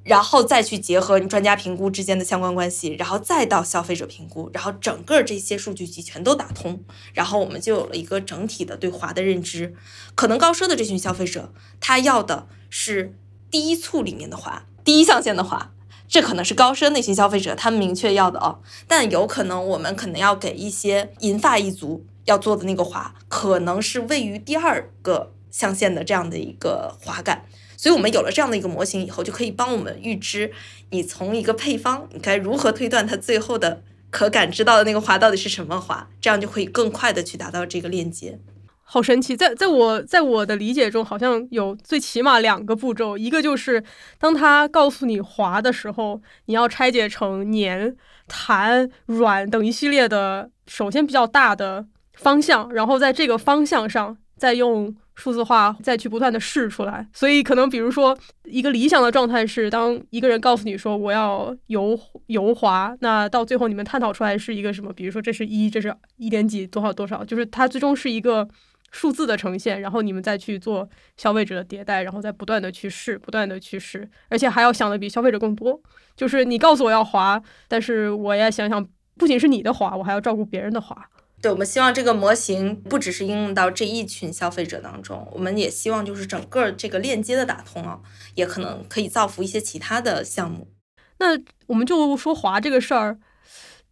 [0.06, 6.82] 然后再去结合专家评估之间的相关关系，然后再到消费者评估，然后整个这些数据集全都打通，
[7.14, 9.76] 然后我们就有了一个整体的对滑的认知。
[10.16, 13.18] 可能高奢的这群消费者，他要的是
[13.52, 14.66] 第一簇里面的滑。
[14.86, 15.72] 第一象限的滑，
[16.08, 27.46] 这可能是高奢那些消费者他们明确要的哦，但有可能我们可能要给一些银发一族要做的那个滑，可能是位于第二个象限的这样的一个滑感。
[27.76, 30.52] 所以，我们有了这样的一个模型以后，就可以帮我们预知
[30.92, 38.40] 你从一个配方，你该如何推断它最后的可感知到的那个滑到底是什么滑，这样就可以更快的去达到这个链接。
[38.88, 43.84] 好神奇，在在我在我的理解中，好像有最起码两个步骤，一个就是
[44.20, 47.96] 当他告诉你滑的时候，你要拆解成黏、
[48.28, 57.08] 弹、软等一系列的，首先比较大的方向，然后在这个方向上再用数字化再去不断的试出来。
[57.12, 64.94] 所以可能比如说一个理想的状态是，当一个人告诉你说我要油油滑，那到最后你们探讨出来是一个什么？
[64.94, 68.48] 比如说这是一，这是一点几多少多少，就是它最终是一个。
[68.96, 75.78] 数字的呈现，然后你们再去做消费者的迭代，然后再不断的去试，不断的去试，而且还要想的比消费者更多。
[76.16, 80.96] 就是你告诉我要滑，但是我也想想，不仅是你的滑，我还要照顾别人的滑。
[81.42, 88.00] 对，我们希望这个模型不只是应用到这一群消费者当中，我们也希望就是整个这个链接的打通啊，
[88.36, 90.70] 也可能可以造福一些其他的项目。
[91.18, 93.20] 那我们就说滑这个事儿。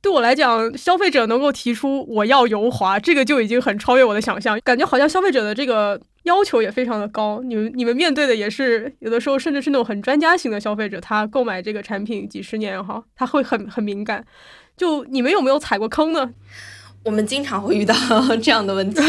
[0.04, 4.60] 对我来讲，消费者能够提出我要油滑，这个就已经很超越我的想象。
[4.62, 7.42] 感觉好像消费者的这个要求也非常的高。
[7.42, 14.26] 你们你们面对的也是有的时候甚至是那种很专家型的消费者，他购买这个产品几十年哈，他会很很敏感。
[14.76, 16.32] 就你们有没有踩过坑呢？
[17.04, 17.94] 我们经常会遇到
[18.42, 19.02] 这样的问题，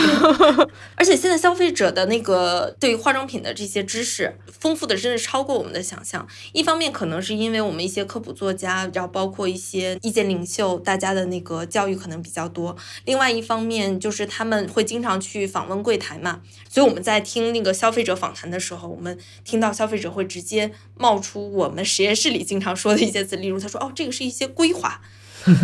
[0.96, 6.26] 而且现在消费者的那个对化妆品的这些知识丰富的，真的超过我们的想象。
[6.52, 25.00] 一方面可能是因为我们一些科普作家，然后包括一些意见领袖，大家的那个教育可能比较多；另外一方面就是他们会经常去访问柜台嘛，所以我们在听那个消费者访谈的时候，我们听到消费者会直接冒出我们实验室里经常说的一些词，例如他说：“哦，这个是一些硅滑。”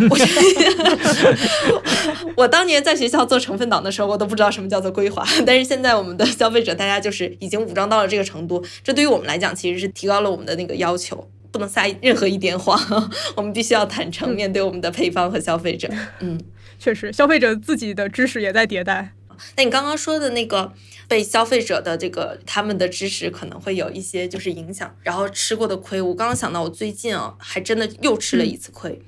[0.09, 0.17] 我
[2.35, 5.25] 我当年在学校做成分党的时候，我都不知道什么叫做规划。
[5.45, 12.79] 但是现在我们的消费者，大家就是已经武装到了这个程度，这对于我们来讲，其实是提高了我们的那个要求，不能撒任何一点谎，
[13.35, 15.89] 我们必须要坦诚面对我们的配方和消费者。
[16.19, 16.39] 嗯，
[16.79, 19.13] 确实，消费者自己的知识也在迭代。
[19.57, 20.71] 那你刚刚说的那个
[21.07, 29.01] 被消费者的这个他们的知识可能会有一些就是影响，然后吃过的亏，我刚刚想到，我最近啊，还真的又吃了一次亏。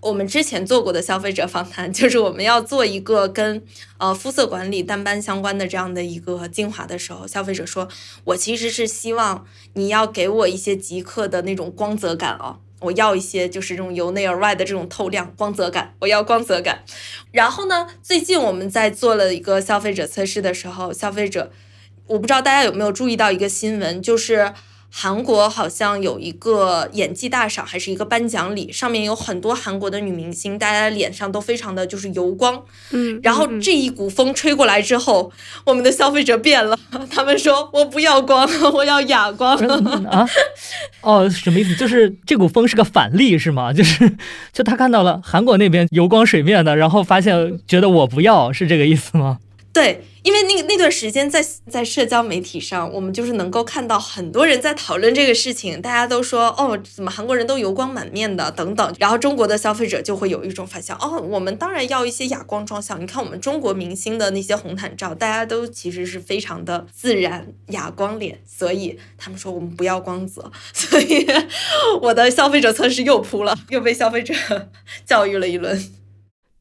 [0.00, 3.62] 我们之前做过的消费者访谈， 就是我们要做一个跟
[3.98, 7.86] 呃肤色管理、淡斑相关的这样的一个精华的时候，消费者说，
[8.24, 16.82] 我其实是希望你要给我一些即刻的那种光泽感哦，我要一些就是这种由内而外的这种透亮光泽感，我要光泽感。
[17.30, 21.52] 然后呢，最近我们在做了一个消费者测试的时候，消费者，
[22.06, 24.54] 我不知道大家有没有注意到一个新闻，就是。
[24.92, 32.62] 韩国好像有一个演技大赏，还是一个颁奖礼，上面有很多韩国的女明星，大家脸上都非常的就是油光。
[32.90, 35.32] 嗯，然后这一股风吹过来之后，
[35.64, 36.78] 我们的消费者变了，
[37.10, 39.56] 他们说我不要光， 我要哑光
[40.06, 40.26] 啊。
[41.02, 41.74] 哦，什么意思？
[41.76, 43.72] 就是这股风是个反例是吗？
[43.74, 44.12] 就是
[44.52, 49.38] 就他看到了韩国那边油光水面的，然后发现觉得我不要，是这个意思吗？
[49.72, 62.98] 对，因为那个那段时间在在社交媒体上，我们就是能够看到很多人在讨论这个事情，大家都说哦，怎么韩国人都油光满面的等等，然后中国的消费者就会有一种反向，哦，我们当然要一些哑光妆效。
[62.98, 71.24] 你看我们中国明星的那些红毯照，大家都其实是非常的自然哑光脸，所以他们说我们不要光泽， 所以
[72.02, 74.34] 我的消费者测试又扑了，又被消费者
[75.06, 75.99] 教育了一轮。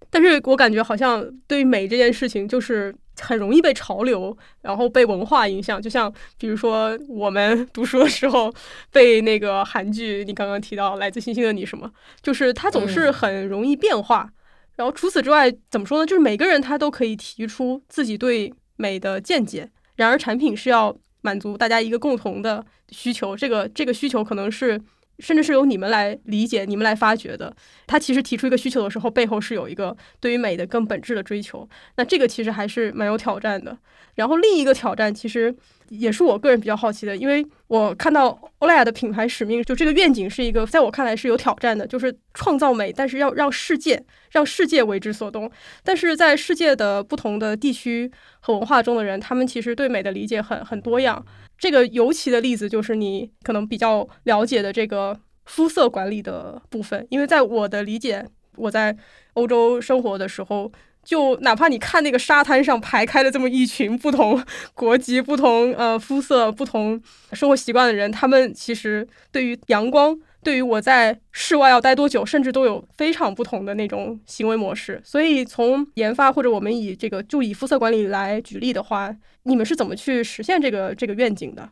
[0.10, 5.82] 但是我感觉好像对于美这件事情，就是很容易被潮流，然后被文化影响。
[5.82, 8.52] 就像比如说我们 读书的时候
[8.92, 11.92] 被那个韩剧，你刚刚提到《来自星星的你》什么，
[12.22, 14.30] 就是它总是很容易变化。
[14.76, 16.06] 然后除此之外，怎么说呢？
[16.06, 19.70] 就是每个人他都可以提出自己对美的见解。
[19.96, 24.82] 然而产品是要满足大家一个共同的需求，这个这个需求可能是。
[25.20, 27.56] 甚至是由你们来理解、你们来发掘的。
[27.88, 31.68] 他其实提出一个需求的时候，背后是有一个对于美的更本质的追求。
[31.98, 33.78] 那这个其实还是蛮有挑战的。
[34.16, 35.56] 然后另一个挑战，其实
[35.90, 45.50] 也是我个人比较好奇的，因为我看到欧莱雅的品牌使命，就这个愿景是一个在我看来是有挑战的，就是创造美，但是要让世界让世界为之所动。
[45.84, 51.26] 但是在世界的不同的地区和文化中的人，他们其实对美的理解很很多样。
[51.58, 58.26] 这个尤其的例子就是你可能比较了解的这个肤色管理的部分，因为在我的理解，
[58.56, 58.96] 我在
[59.34, 60.72] 欧洲生活的时候，
[61.10, 64.40] 就哪怕你看那个沙滩上排开了这么一群不同
[64.76, 67.02] 国籍、不同呃肤色、不同
[67.34, 75.02] 生活习惯的人，他们其实对于阳光、对于我在室外要待多久，甚至都有非常不同的那种行为模式。
[75.04, 81.68] 所以从研发或者我们以这个就以肤色管理来举例的话，你们是怎么去实现这个这个愿景的？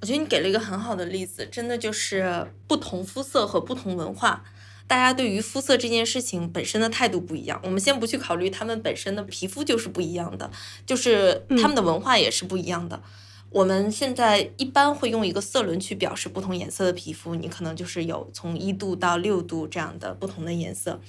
[0.00, 4.42] 我觉得你给了一个很好的例子，真的就是不同肤色和不同文化，
[4.88, 7.60] 大家对于肤色这件事情本身的态度不一样。
[7.62, 10.50] 我们先不去考虑他们本身的皮肤就是不一样的，
[10.84, 13.00] 就是他们的文化也是不一样的。
[13.50, 21.00] 我们现在一般会用一个色轮去表示不同颜色的皮肤，你可能就是有从一度到六度这样的不同的颜色。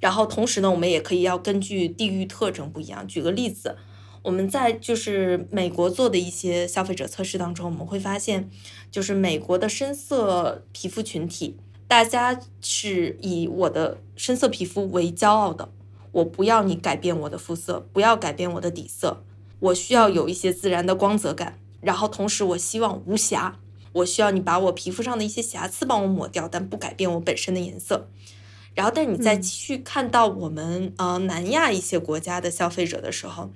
[0.00, 3.06] 然后同时呢，我们也可以要根据地域特征不一样。
[3.06, 3.76] 举个例子。
[4.24, 8.48] 我们在就是美国做的一些消费者测试当中，我们会发现，
[8.88, 11.56] 就是美国的深色皮肤群体，
[11.92, 15.70] 大家是以我的深色皮肤为骄傲的。
[16.12, 19.22] 我不要你改变我的肤色，不要改变我的底色，
[19.60, 21.58] 我需要有一些自然的光泽感。
[21.82, 23.58] 然后同时，我希望无瑕，
[23.92, 28.08] 我需要你把我皮肤上的一些瑕疵帮我抹掉，但不改变我本身的颜色。
[28.74, 33.50] 然后，但你再去看到我们呃南亚一些国家的消费者的时候。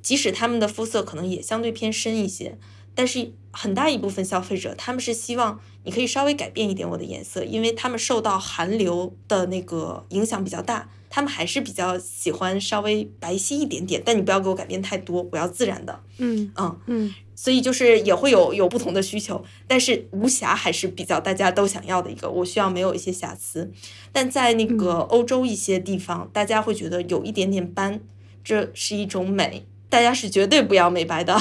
[0.00, 2.56] 即使他们的肤色可能也相对偏深一些，
[2.94, 16.00] 但是很大一部分消费者他们是希望你可以稍微改变一点我的颜色，因为他们受到韩流的那个影响比较大，他们还是比较喜欢稍微白皙一点点，但你不要给我改变太多，我要自然的。
[16.18, 23.72] 嗯嗯嗯，所以就是也会有有不同的需求，但是无瑕还是比较大家都想要的一个，我需要没有一些瑕疵，
[24.12, 28.00] 但在那个欧洲一些地方，大家会觉得有一点点斑，
[28.44, 29.66] 这是一种美。
[29.88, 31.36] 大家是绝对不要美白的，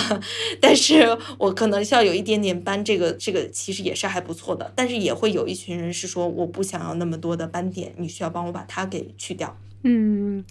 [0.62, 4.72] 但是我可能需要有一点点斑，这个这个其实也是还不错的。
[4.76, 9.58] 但是也会有一群人是说我不想要那么多的斑点，你需要帮我把它给去掉。
[9.84, 10.46] 嗯，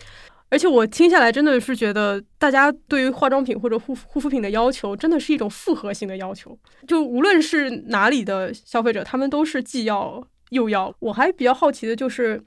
[0.49, 6.59] 而且我听下来真的是觉得，大家对于化妆品或者护护肤品的要求，真的是一种复合性的要求。
[6.89, 10.95] 就无论是哪里的消费者，他们都是既要又要。
[10.99, 12.43] 我还比较好奇的就是，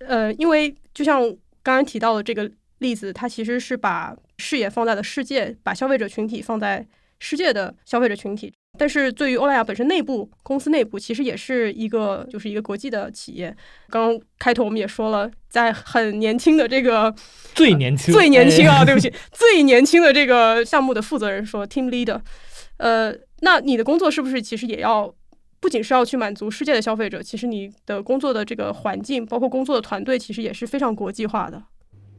[0.00, 1.22] 呃，因为就像
[1.62, 4.14] 刚刚提到的这个例子，它其实是把。
[4.40, 6.84] 视野放在了世界，把消费者群体放在
[7.18, 8.52] 世界的消费者群体。
[8.78, 13.54] 但是，对于欧莱雅本身内部公司内部，其实也是一个就是一个国际的企业。
[13.88, 17.12] 刚刚开头我们也说了，在很年轻的这个
[17.54, 22.20] 最年轻最年轻啊，对不起， 最年轻的这个项目的负责人说，team leader。
[22.76, 25.12] 呃，那你的工作是不是其实也要
[25.58, 31.60] 不仅是要去满足世界的消费者，其实你的工作的这个环境，包括工作的团队，其实也是非常国际化的。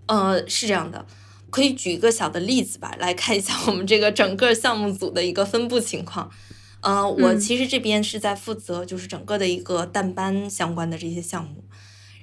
[0.08, 1.04] 呃，是这样的。
[1.52, 6.32] 可以举一个小的例子吧，来看一下我们这个整个项目组的一个分布情况。
[6.80, 11.64] 呃，我其实这边是在负责就是整个的一个淡斑相关的这些项目。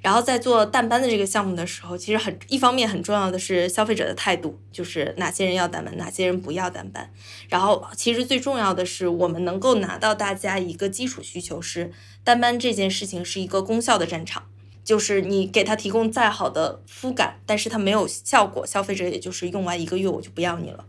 [0.01, 7.13] 然后在做淡斑的这个项目的时候，其实很一方面很重要的是消费者的态度，就是哪些人要淡斑，哪些人不要淡斑。
[7.49, 14.45] 然后其实最重要的是，我们能够拿到大家一个基础需求是淡斑这件事情是一个功效的战场。
[14.89, 20.83] 就是你给他提供再好的肤感，但是它没有效果，消费者也就是用完一个月我就不要你了。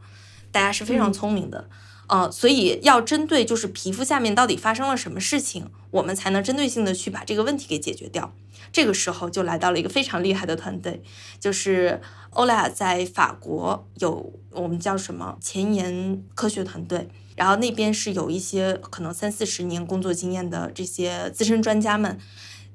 [0.54, 1.70] 大家是非常聪明的，
[2.08, 8.34] 呃，所以要针对就是皮肤下面到底发生了什么事情，我们才能针对性的去把这个问题给解决掉。
[8.72, 11.04] 这个时候就来到了一个非常厉害的团队，
[11.38, 22.18] 就是欧莱雅在法国有我们叫什么前沿科学团队，然后那边是有一些可能三四十年工作经验的这些资深专家们。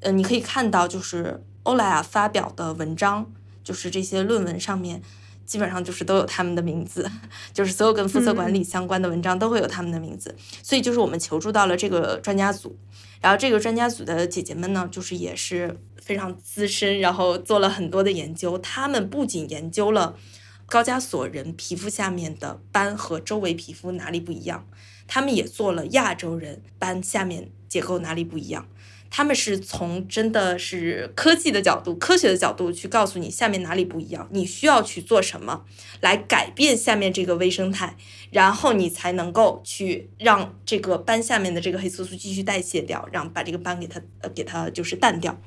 [0.04, 5.00] 呃，你可以看到，就是欧莱雅发表的文章，就是这些论文上面，
[5.46, 7.10] 基本上就是都有他们的名字，
[7.54, 10.36] 就是所有跟肤色管理相关的文章都会有他们的名字。
[10.62, 12.78] 所以就是我们求助到了这个专家组，
[13.22, 18.58] 然后这个专家组的姐姐们呢，就是也是非常资深，然后做了很多的研究。
[18.58, 20.14] 他们不仅研究了
[20.66, 24.66] 高加索人皮肤下面的斑和周围皮肤哪里不一样，
[25.06, 28.66] 他们也做了亚洲人斑下面结构哪里不一样。
[29.10, 35.64] 他们是从真的是科技的角度、科学的角度去告诉你下面哪里不一样，你需要去做什么
[36.00, 37.96] 来改变下面这个微生态，
[38.30, 45.40] 然后你才能够去让这个斑下面的这个黑色素继续代谢掉，让把这个斑给它呃给它就是淡掉。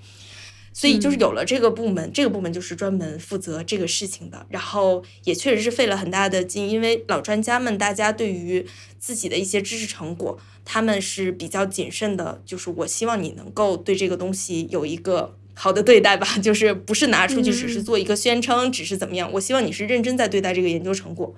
[0.74, 4.46] 所以就是有了这个部门，这个部门就是专门负责这个事情的。
[4.48, 8.64] 然后也确实是费了很大的劲，因为老专家们大家对于
[9.00, 10.38] 自己的一些知识成果，
[10.70, 12.42] 他们是比较谨慎的。
[12.46, 19.32] 就是我希望你能够对这个东西有一个好的对待吧， 就是不是拿出去只是做一个宣称，只是怎么样。
[19.32, 21.34] 我希望你是认真在对待这个研究成果。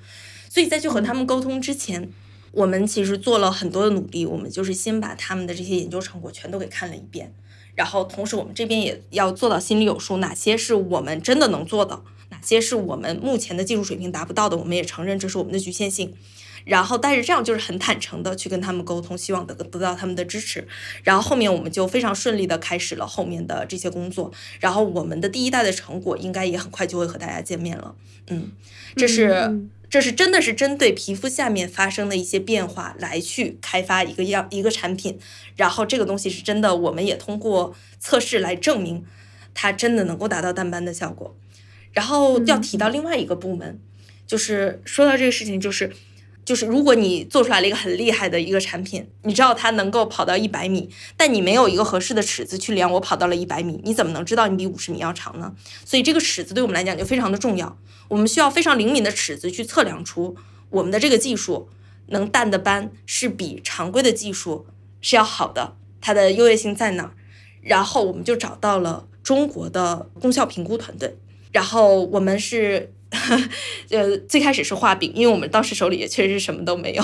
[0.49, 2.09] 所以在去和他们沟通之前，
[2.51, 4.25] 我们其实做了很多的努力。
[4.25, 7.31] 我们就是先把他们的这些研究成果全都给看了一遍。
[7.75, 16.13] 然后，同时我们这边也要做到心里有数，哪些是我们真的能做的，哪些是我们目前的技术水平达不到的，我们也承认这是我们的局限性。
[16.65, 20.67] 然后但是这样就是很坦诚的去跟他们沟通，希望得得到他们的支持。
[21.03, 27.95] 然后后面我们就非常顺利的开始了后面的这些工作，然后我们的第一代的成果应该也很快就会和大家见面了。
[28.27, 28.51] 嗯，
[28.95, 29.67] 这是。
[29.89, 35.17] 这是真的是针对皮肤下面发生的一些变化来去开发一个药一个产品，
[35.55, 39.03] 然后这个东西是真的，我们也通过测试来证明
[39.55, 41.35] 它真的能够达到淡斑的效果。
[41.91, 43.79] 然后要提到另外一个部门，
[44.27, 45.91] 就是说到这个事情，就是
[46.49, 55.53] 就是如果你做出来了一个很厉害的一个产品，你知道它能够跑到一百米，但你没有一个合适的尺子去量我跑到了一百米，你怎么能知道你比五十米要长呢？
[55.85, 57.77] 所以这个尺子对我们来讲就非常的重要。
[58.07, 60.35] 我们需要非常灵敏的尺子去测量出
[60.71, 61.69] 我们的这个技术
[62.07, 64.65] 能淡的斑是比常规的技术
[65.01, 67.11] 是要好的，它的优越性在哪儿？
[67.61, 71.15] 然后我们就找到了中国的功效评估团队，
[71.51, 72.91] 然后我们是。
[73.89, 77.03] 呃，最开始是画饼，因为我们当时手里也确实是什么都没有。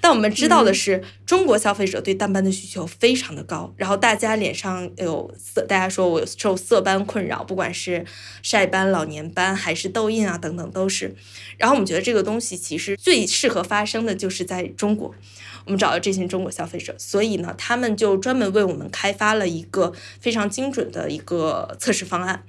[0.00, 8.04] 但我们知道的是，中国消费者对淡斑的需求非常的高，然后大家脸上有色，大家说我受色斑困扰，不管是
[8.42, 11.14] 晒斑、老年斑还是痘印啊等等都是。
[11.56, 15.14] 然后我们觉得这个东西其实最适合发生的就是在中国，
[15.66, 22.42] 我们找到这群中国消费者，所以呢，他们就专门为我们开发了一个非常精准的一个测试方案。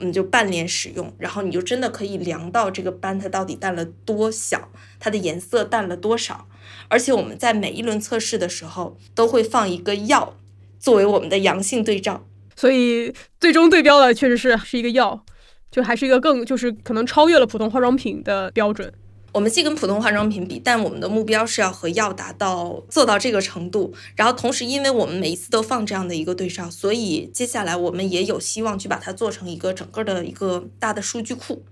[0.00, 6.48] 嗯就半年使用，然后你就真的可以量到这个斑它到底淡了多小，它的颜色淡了多少。
[6.88, 10.36] 而且我们在每一轮测试的时候都会放一个药
[10.78, 12.26] 作为我们的阳性对照，
[12.56, 15.24] 所以最终对标的确实是是一个药，
[15.70, 18.92] 就还是一个更就是可能超越了普通化妆品的标准。
[19.32, 23.94] 我们既跟普通化妆品比，但我们的目标是要和药达到做到这个程度。
[24.16, 31.64] 然后同时，因为我们每一次都放这样的一个对照，所以接下来我们也有希望去把它做成一个整个的一个大的数据库。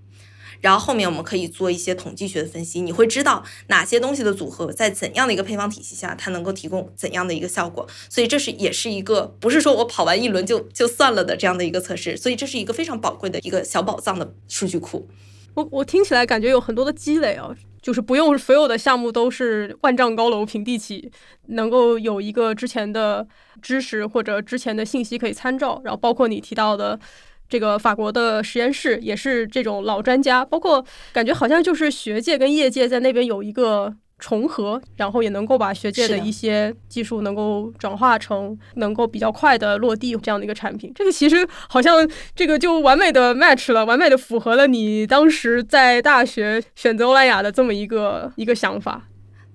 [0.61, 7.87] 然后后面我们可以做一些统计学的分析，你会知道哪些东西的组合在怎样的一个配方体系下，它能够提供怎样的一个效果。
[8.09, 12.17] 所以这是也是一个不是说我跑完一轮就就算了的这样的一个测试。
[12.17, 15.07] 所以这是一个非常宝贵的一个小宝藏的数据库。
[15.55, 21.11] 我我听起来感觉有很多的积累啊，就是不用所有的项目都是万丈高楼平地起，
[21.47, 23.27] 能够有一个之前的
[23.61, 26.99] 知识或者之前的信息可以参照，然后包括你提到的
[27.47, 33.95] 这个法国的实验室也是这种老专家，包括感觉好像就是学界跟业界在那边有一个。
[34.19, 40.91] 重合，然后也能够把学界的一些技术能够转化成能够比较快的落地这样的一个产品。
[40.93, 49.07] 这个其实好像这个就完美的 match 了，完美的符合了你当时在大学选择欧莱雅的这么一个一个想法。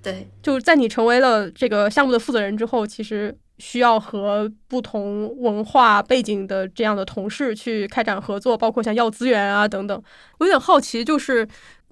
[0.03, 10.03] 对，就在你成为了这个项目的负责人之后，其实需要和不同文化背景的这样的同事去开展合作，包括像要资源啊等等。
[10.39, 11.47] 我有点好奇，就是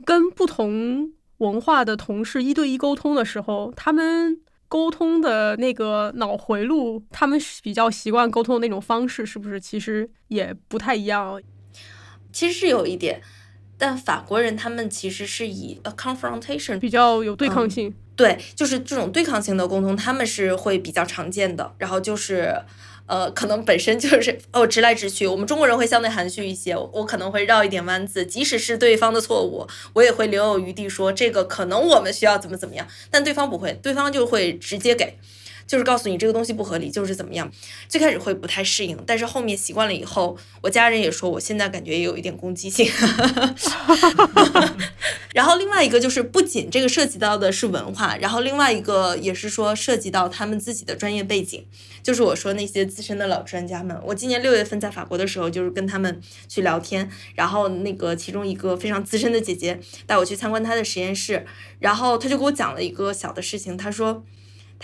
[0.04, 1.10] 跟不同。
[1.42, 11.40] 文化的同事一对一沟通的时候，他们沟通的那个脑回路，他们比较习惯沟通的那种方式，是不是其实也不太一样？
[12.32, 13.20] 其实是有一点，
[13.76, 21.74] 但法国人他们其实是以 a confrontation 比较有对抗性，对，就是这种对抗性的沟通，他们是会比较常见的。
[21.78, 22.54] 然后就是。
[23.06, 25.26] 呃，可能本身就是 哦，直来直去。
[25.26, 35.16] 我们中国人会相对含蓄一些，我可能会绕一点弯子，即使是对方的错误，我也会留有余地说这个可能我们需要怎么怎么样，但对方不会，对方就会直接给。
[35.66, 37.50] 就是告诉你这个东西不合理，就是怎么样。
[37.88, 42.90] 最开始会不太适应，但是后面习惯了以后，我家人也说，我现在感觉也有一点攻击性。
[45.32, 51.64] 然后另外一个就是，不仅这个涉及到的是文化，然后另外一个也是说涉及到他们自己的专业背景。
[52.02, 61.46] 就是我说那些资深的老专家们，我今年六月份在法国的时候，就是跟他们去聊天，然后那个其中一个非常资深的姐姐带我去参观她的实验室，
[61.78, 64.22] 然后她就给我讲了一个小的事情，她说。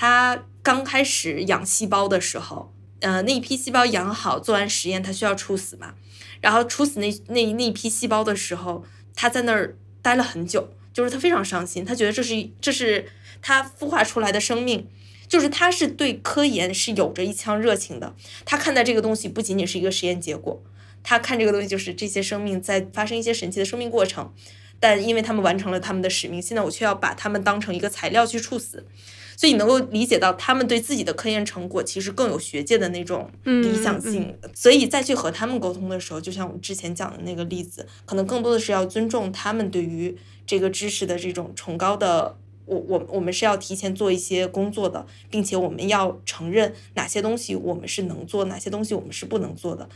[0.01, 5.97] 他刚开始养细胞的时候，呃，那一批细胞养好，做完实验，他需要处死嘛。
[6.41, 8.85] 然后处死那那那一批细胞的时候，
[9.17, 13.11] 他在那儿待了很久，就是他非常伤心，他觉得这是这是
[13.43, 14.87] 他孵化出来的生命，
[15.27, 18.15] 就是他是对科研是有着一腔热情的。
[18.45, 20.63] 他看待这个东西不仅仅是一个实验结果，
[21.03, 24.33] 他看这个东西就是这些生命在发生一些神奇的生命过程，
[24.79, 28.87] 但因为他们完成了他们的使命，现在我却要把他们当成一个材料去处死。
[29.39, 42.37] 所以你能够理解到他们对自己的科研成果其实更有学界的那种理想性，所以再去和他们沟通的时候，就像我们之前讲的那个例子，可能更多的是要尊重他们对于这个知识的这种崇高的。
[42.67, 49.89] 我我我们是要提前做一些工作的，并且我们要承认哪些东西我们是能做，哪些东西我们是不能做的。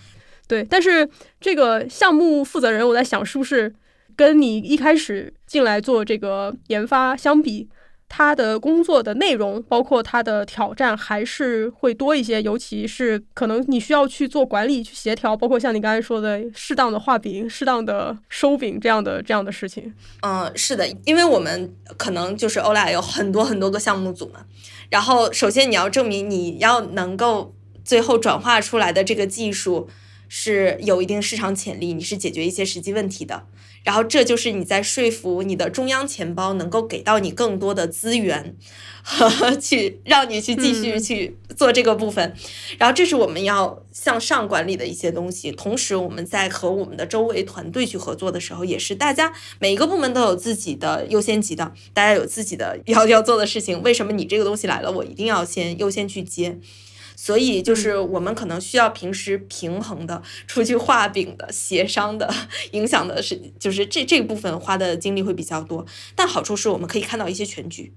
[0.46, 1.06] 对，但是
[1.40, 3.74] 这个项目负责人，我在想是不是
[4.14, 7.68] 跟你一开始进来做这个研发相比？
[8.14, 12.42] 他的工作的内容，包括他的挑战，还是会多一些。
[12.42, 19.94] 尤其是可能你需要去做管理、去协调，包括像你刚才说的，适当的画饼、适当的收饼这样的这样的事情。
[20.20, 24.44] 嗯，是的，因为我们可能就是欧莱有很多很多个项目组嘛。
[24.90, 29.88] 然后，首先你要证明你要能够最后转化出来的这个技术
[30.28, 33.46] 是有一定市场潜力，你是解决一些实际问题的。
[33.84, 38.56] 然后这就是你在说服你的中央钱包能够给到你更多的资源，
[39.60, 42.34] 去让你去继续去做这个部分。
[42.78, 45.50] 然后这是我们要向上管理的一些东西。
[45.52, 53.82] 同时我们在和我们的周围团队去合作的时候，也是大家每一个部门都有自己的优先级的，大家有自己的 要要做的事情。
[53.82, 56.58] 为什么你这个东西来了，我一定要先优先去接？
[57.24, 62.28] 所以就是我们可能需要平时平衡的出去画饼的协商的
[62.72, 65.86] 影响的是，就是这这部分花的精力会比较多。
[66.16, 67.92] 但好处是我们可以看到一些全局，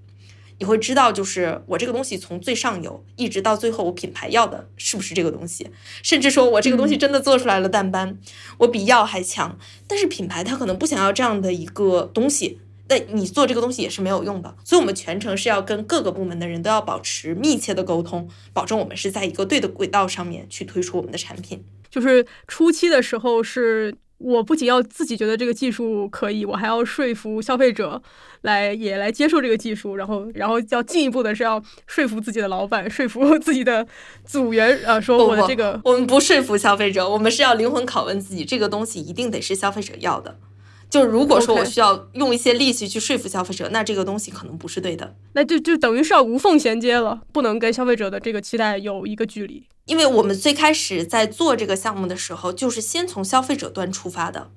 [0.58, 5.68] 你会知道就是我这个东西从最上游一直到最后，我品牌要的是不是这个东西，
[6.04, 8.16] 甚至说我这个东西真的做出来了淡斑，
[8.58, 9.58] 我比药还强，
[9.88, 12.60] 但是品牌它可能不想要这样的一个东西。
[12.88, 21.64] 那你做这个东西也是没有用的，所以，我们全程是要跟各个部门的人都要保持密切的沟通，保证我们是在一个对的轨道上面去推出我们的产品。
[21.90, 28.00] 就是初期的时候，是我不仅要自己觉得这个技术可以，我还要说服消费者
[28.42, 33.86] 来也来接受这个技术，然后，然后要进一步的是要说服自己的老板，说服自己的
[34.24, 40.38] 组员，呃，说我的这个，我们不说服消费者，我们是要灵魂拷问自己，这个东西一定得是消费者要的。
[40.88, 45.14] 就如果说我需要用一些力气去说服消费者，那这个东西可能不是对的。
[45.32, 49.64] 那就就等于是要无缝衔接了，不能跟消费者的这个期待有一个距离。
[49.86, 54.50] 因为我们最开始在做这个项目的时候，就是先从消费者端出发的。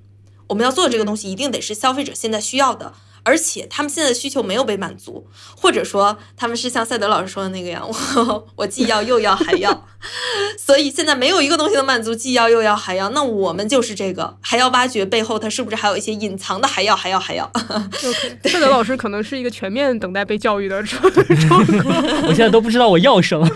[0.48, 2.94] 我们要做这个东西，一定得是消费者现在需要的。
[3.22, 9.86] 而且他们现在的需求没有被满足，或者说他们是像赛德老师说的那个样，我 我既要又要还要，
[10.58, 17.50] 所以现在没有一个东西能满足既要又要还要，那我们就是这个还要挖掘背后它是不是还有一些隐藏的还要还要还要。
[18.44, 21.02] 赛德老师可能是一个全面等待被教育的状
[21.82, 23.48] 况，我现在都不知道我要什么，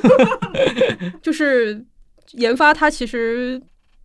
[1.23, 1.85] 就是
[2.33, 3.61] 研发它其实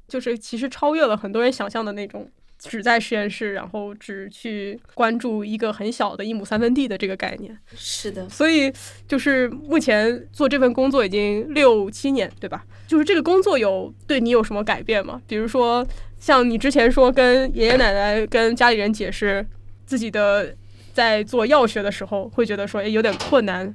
[0.07, 2.29] 就是其实超越了很多人想象的那种。
[2.59, 7.57] 只在实验室，然后只去关注一个很小的一亩三分地的这个概念。
[7.73, 8.71] 是的，所以
[9.07, 12.65] 就是目前做这份工作已经六七年，对吧？
[12.85, 15.21] 就是这个工作有对你有什么改变吗？
[15.25, 15.87] 比如说，
[16.19, 19.45] 像你之前说跟爷爷奶奶、跟家里人解释
[19.85, 20.53] 自己的
[20.91, 23.73] 在做药学的时候，会觉得说诶有点困难。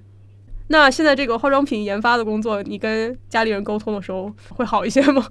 [0.69, 5.27] 那现在这个化妆品研发的工作，你跟家里人沟通的时候会好一些吗？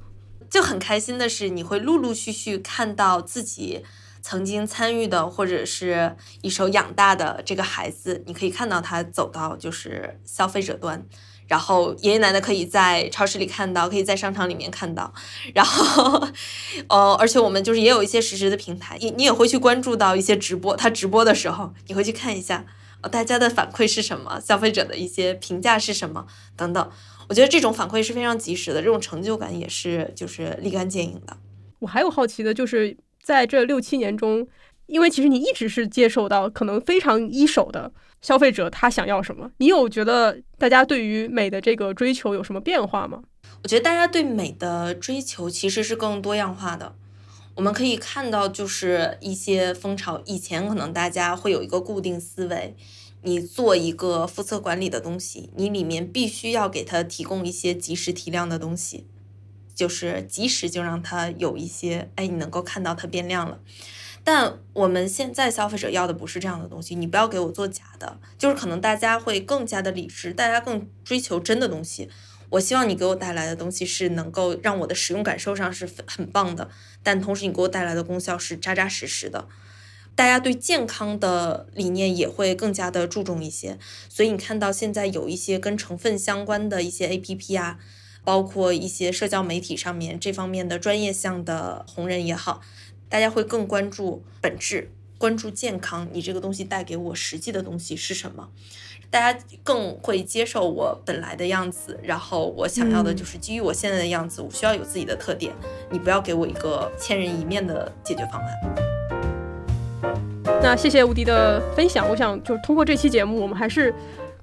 [0.54, 3.84] 就很开心的是，你会陆陆续续看到自己
[4.22, 11.04] 曾经参与的，或者是一手养大的这个孩子，你可以看到他走到就是消费者端，
[11.48, 15.12] 然后爷爷奶奶可以在超市里看到，可以在商场里面看到，
[15.56, 16.28] 然后，
[16.88, 22.64] 呃，而且我们就是也有一些实时的平台，你你也会去关注到一些直播，他直播的时候，你会去看一下，
[23.02, 26.92] 呃，大家的反馈是什么，消费者的一些评价是什么等等。
[27.34, 31.36] 我觉得这种反馈是非常及时的，这种成就感也是就是立竿见影的。
[31.80, 34.48] 我还有好奇的，就是在这六七年中，
[34.86, 43.24] 因为其实你一直是接受到可能非常一手的消费者他想要什么，你有觉得大家对于美的这个追求有什么变化吗？
[43.64, 46.94] 我觉得大家对美的追求其实是更多样化的。
[47.56, 52.76] 我们可以看到，就是一些风潮，以前可能大家会有一个固定思维。
[53.24, 59.08] 你做一个肤色管理的东西，你里面必须要给他提供一些及时提亮的东西，
[59.74, 63.60] 就是及时就让它有一些，哎，你能够看到它变亮了。
[64.26, 72.10] 但我们现在消费者要的不是这样的东西，你不要给我做假的，就是可能大家会更加的理智，大家更追求真的东西。
[72.50, 76.70] 我希望你给我带来的东西是能够让我的使用感受上是很棒的，
[77.02, 79.48] 但同时你给我带来的功效是扎扎实实的。
[80.16, 87.80] 大家对健康的理念也会更加的注重一些，所以你看到现在有一些跟成分相关的一些 A P P 啊，
[88.24, 92.62] 包括一些社交媒体上面这方面的专业项的红人也好，
[93.10, 96.08] 大家会更关注本质，关注健康。
[96.14, 98.50] 你这个东西带给我实际的东西是什么？
[99.10, 105.54] 大家更会接受我本来的样子，然后我想要的就是基于我现在的样子，我需要有自己的特点。
[105.92, 108.93] 你不要给我一个千人一面的解决方案。
[110.64, 113.94] 那谢谢无敌的分享，我想就是通过这期节目，我们还是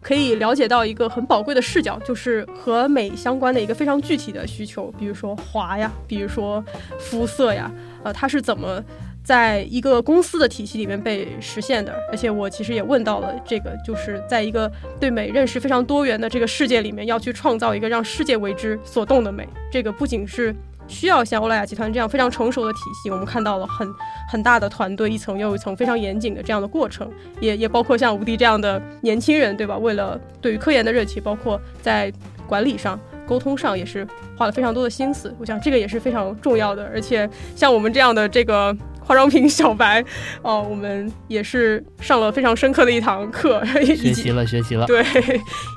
[0.03, 6.62] 可以了解到一个很宝贵的视角，就是和美相关的一个非常具体的需求，比如说滑呀，比如说
[6.99, 7.73] 肤色呀，
[8.05, 8.85] 呃，它是怎么
[9.25, 11.95] 在一个公司的体系里面被实现的。
[12.11, 19.49] 而且我其实也问到了这个，就是在一个对美认识非常多元的这个世界里面，要去创造一个让世界为之所动的美。
[19.73, 20.55] 这个不仅是
[20.91, 23.88] 需要像欧莱雅集团这样非常成熟的体系，我们看到了很
[24.30, 27.11] 很大的团队，一层又一层非常严谨的这样的过程，
[27.41, 29.78] 也也包括像吴迪这样的年轻人，对吧？
[29.78, 32.12] 为了对于科研的热情，包括在
[32.47, 32.99] 管理上。
[33.26, 34.05] 沟通上也是
[34.36, 36.84] 花了非常多的心思，我想这个也是非常重要的。
[36.86, 40.05] 而且像我们这样的这个化妆品小白，
[40.43, 44.84] 哦，我们也是上了非常深刻的一堂课，学习了，学习了。
[44.84, 45.01] 对，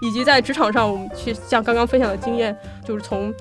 [0.01, 3.31] 以及在职场上，我们去像刚刚分享的经验，就是从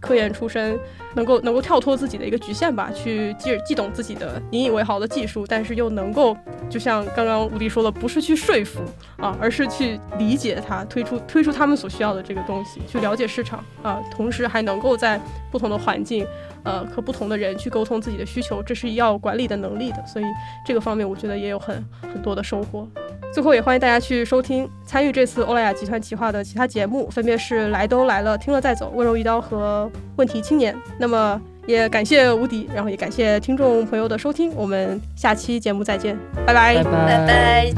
[0.00, 0.76] 科研出身。
[1.14, 6.36] 能够能够跳脱自己的一个局限吧，去既既懂自己的引以为豪的技术，但是又能够
[6.68, 8.80] 就像刚刚吴迪说的，不是去说服
[9.16, 16.26] 啊，而是去理解它，推出推出他们所需要的这个东西，去了解市场啊，同时还能够在不同的环境，
[16.62, 20.24] 呃，和不同的人去沟通自己的需求，这是要管理的能力的，所以
[20.64, 22.88] 这个方面我觉得也有很很多的收获。
[23.32, 30.74] 最后也欢迎大家去收听参与这次欧莱雅集团企划的其他节目，分别是来都来了、听了再走、温柔一刀和问题青年。
[30.98, 37.72] 那么也感谢无敌，然后也感谢听众朋友的收听，我们下期节目再见，拜拜拜拜。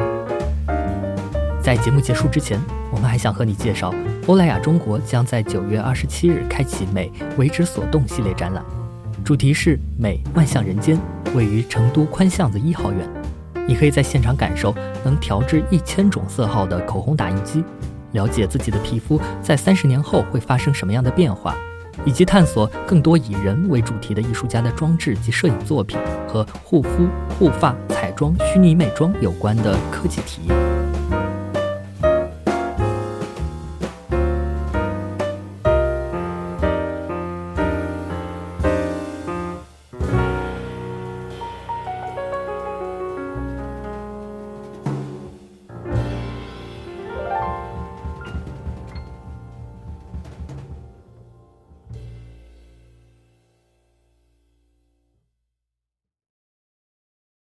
[1.63, 2.59] 在节目结束之前，
[2.91, 3.95] 我们还想和你介绍，
[4.27, 8.65] 欧莱雅中国将在九月二十七日开启“美为之所动”系列展览，
[9.23, 10.99] 主题是“美万象人间”，
[11.37, 13.22] 位于成都宽巷子一号院。
[13.67, 17.65] 你可以在现场感受能调制一千种色号的口红打印机，
[18.13, 21.55] 了解自己的皮肤在三十年后会发生什么样的变化，
[22.05, 25.99] 以及探索更多以人为主题的艺术家的装置及摄影作品
[26.29, 27.07] 和护肤、
[27.39, 30.82] 护发、彩妆、虚拟美妆有关的科技体验。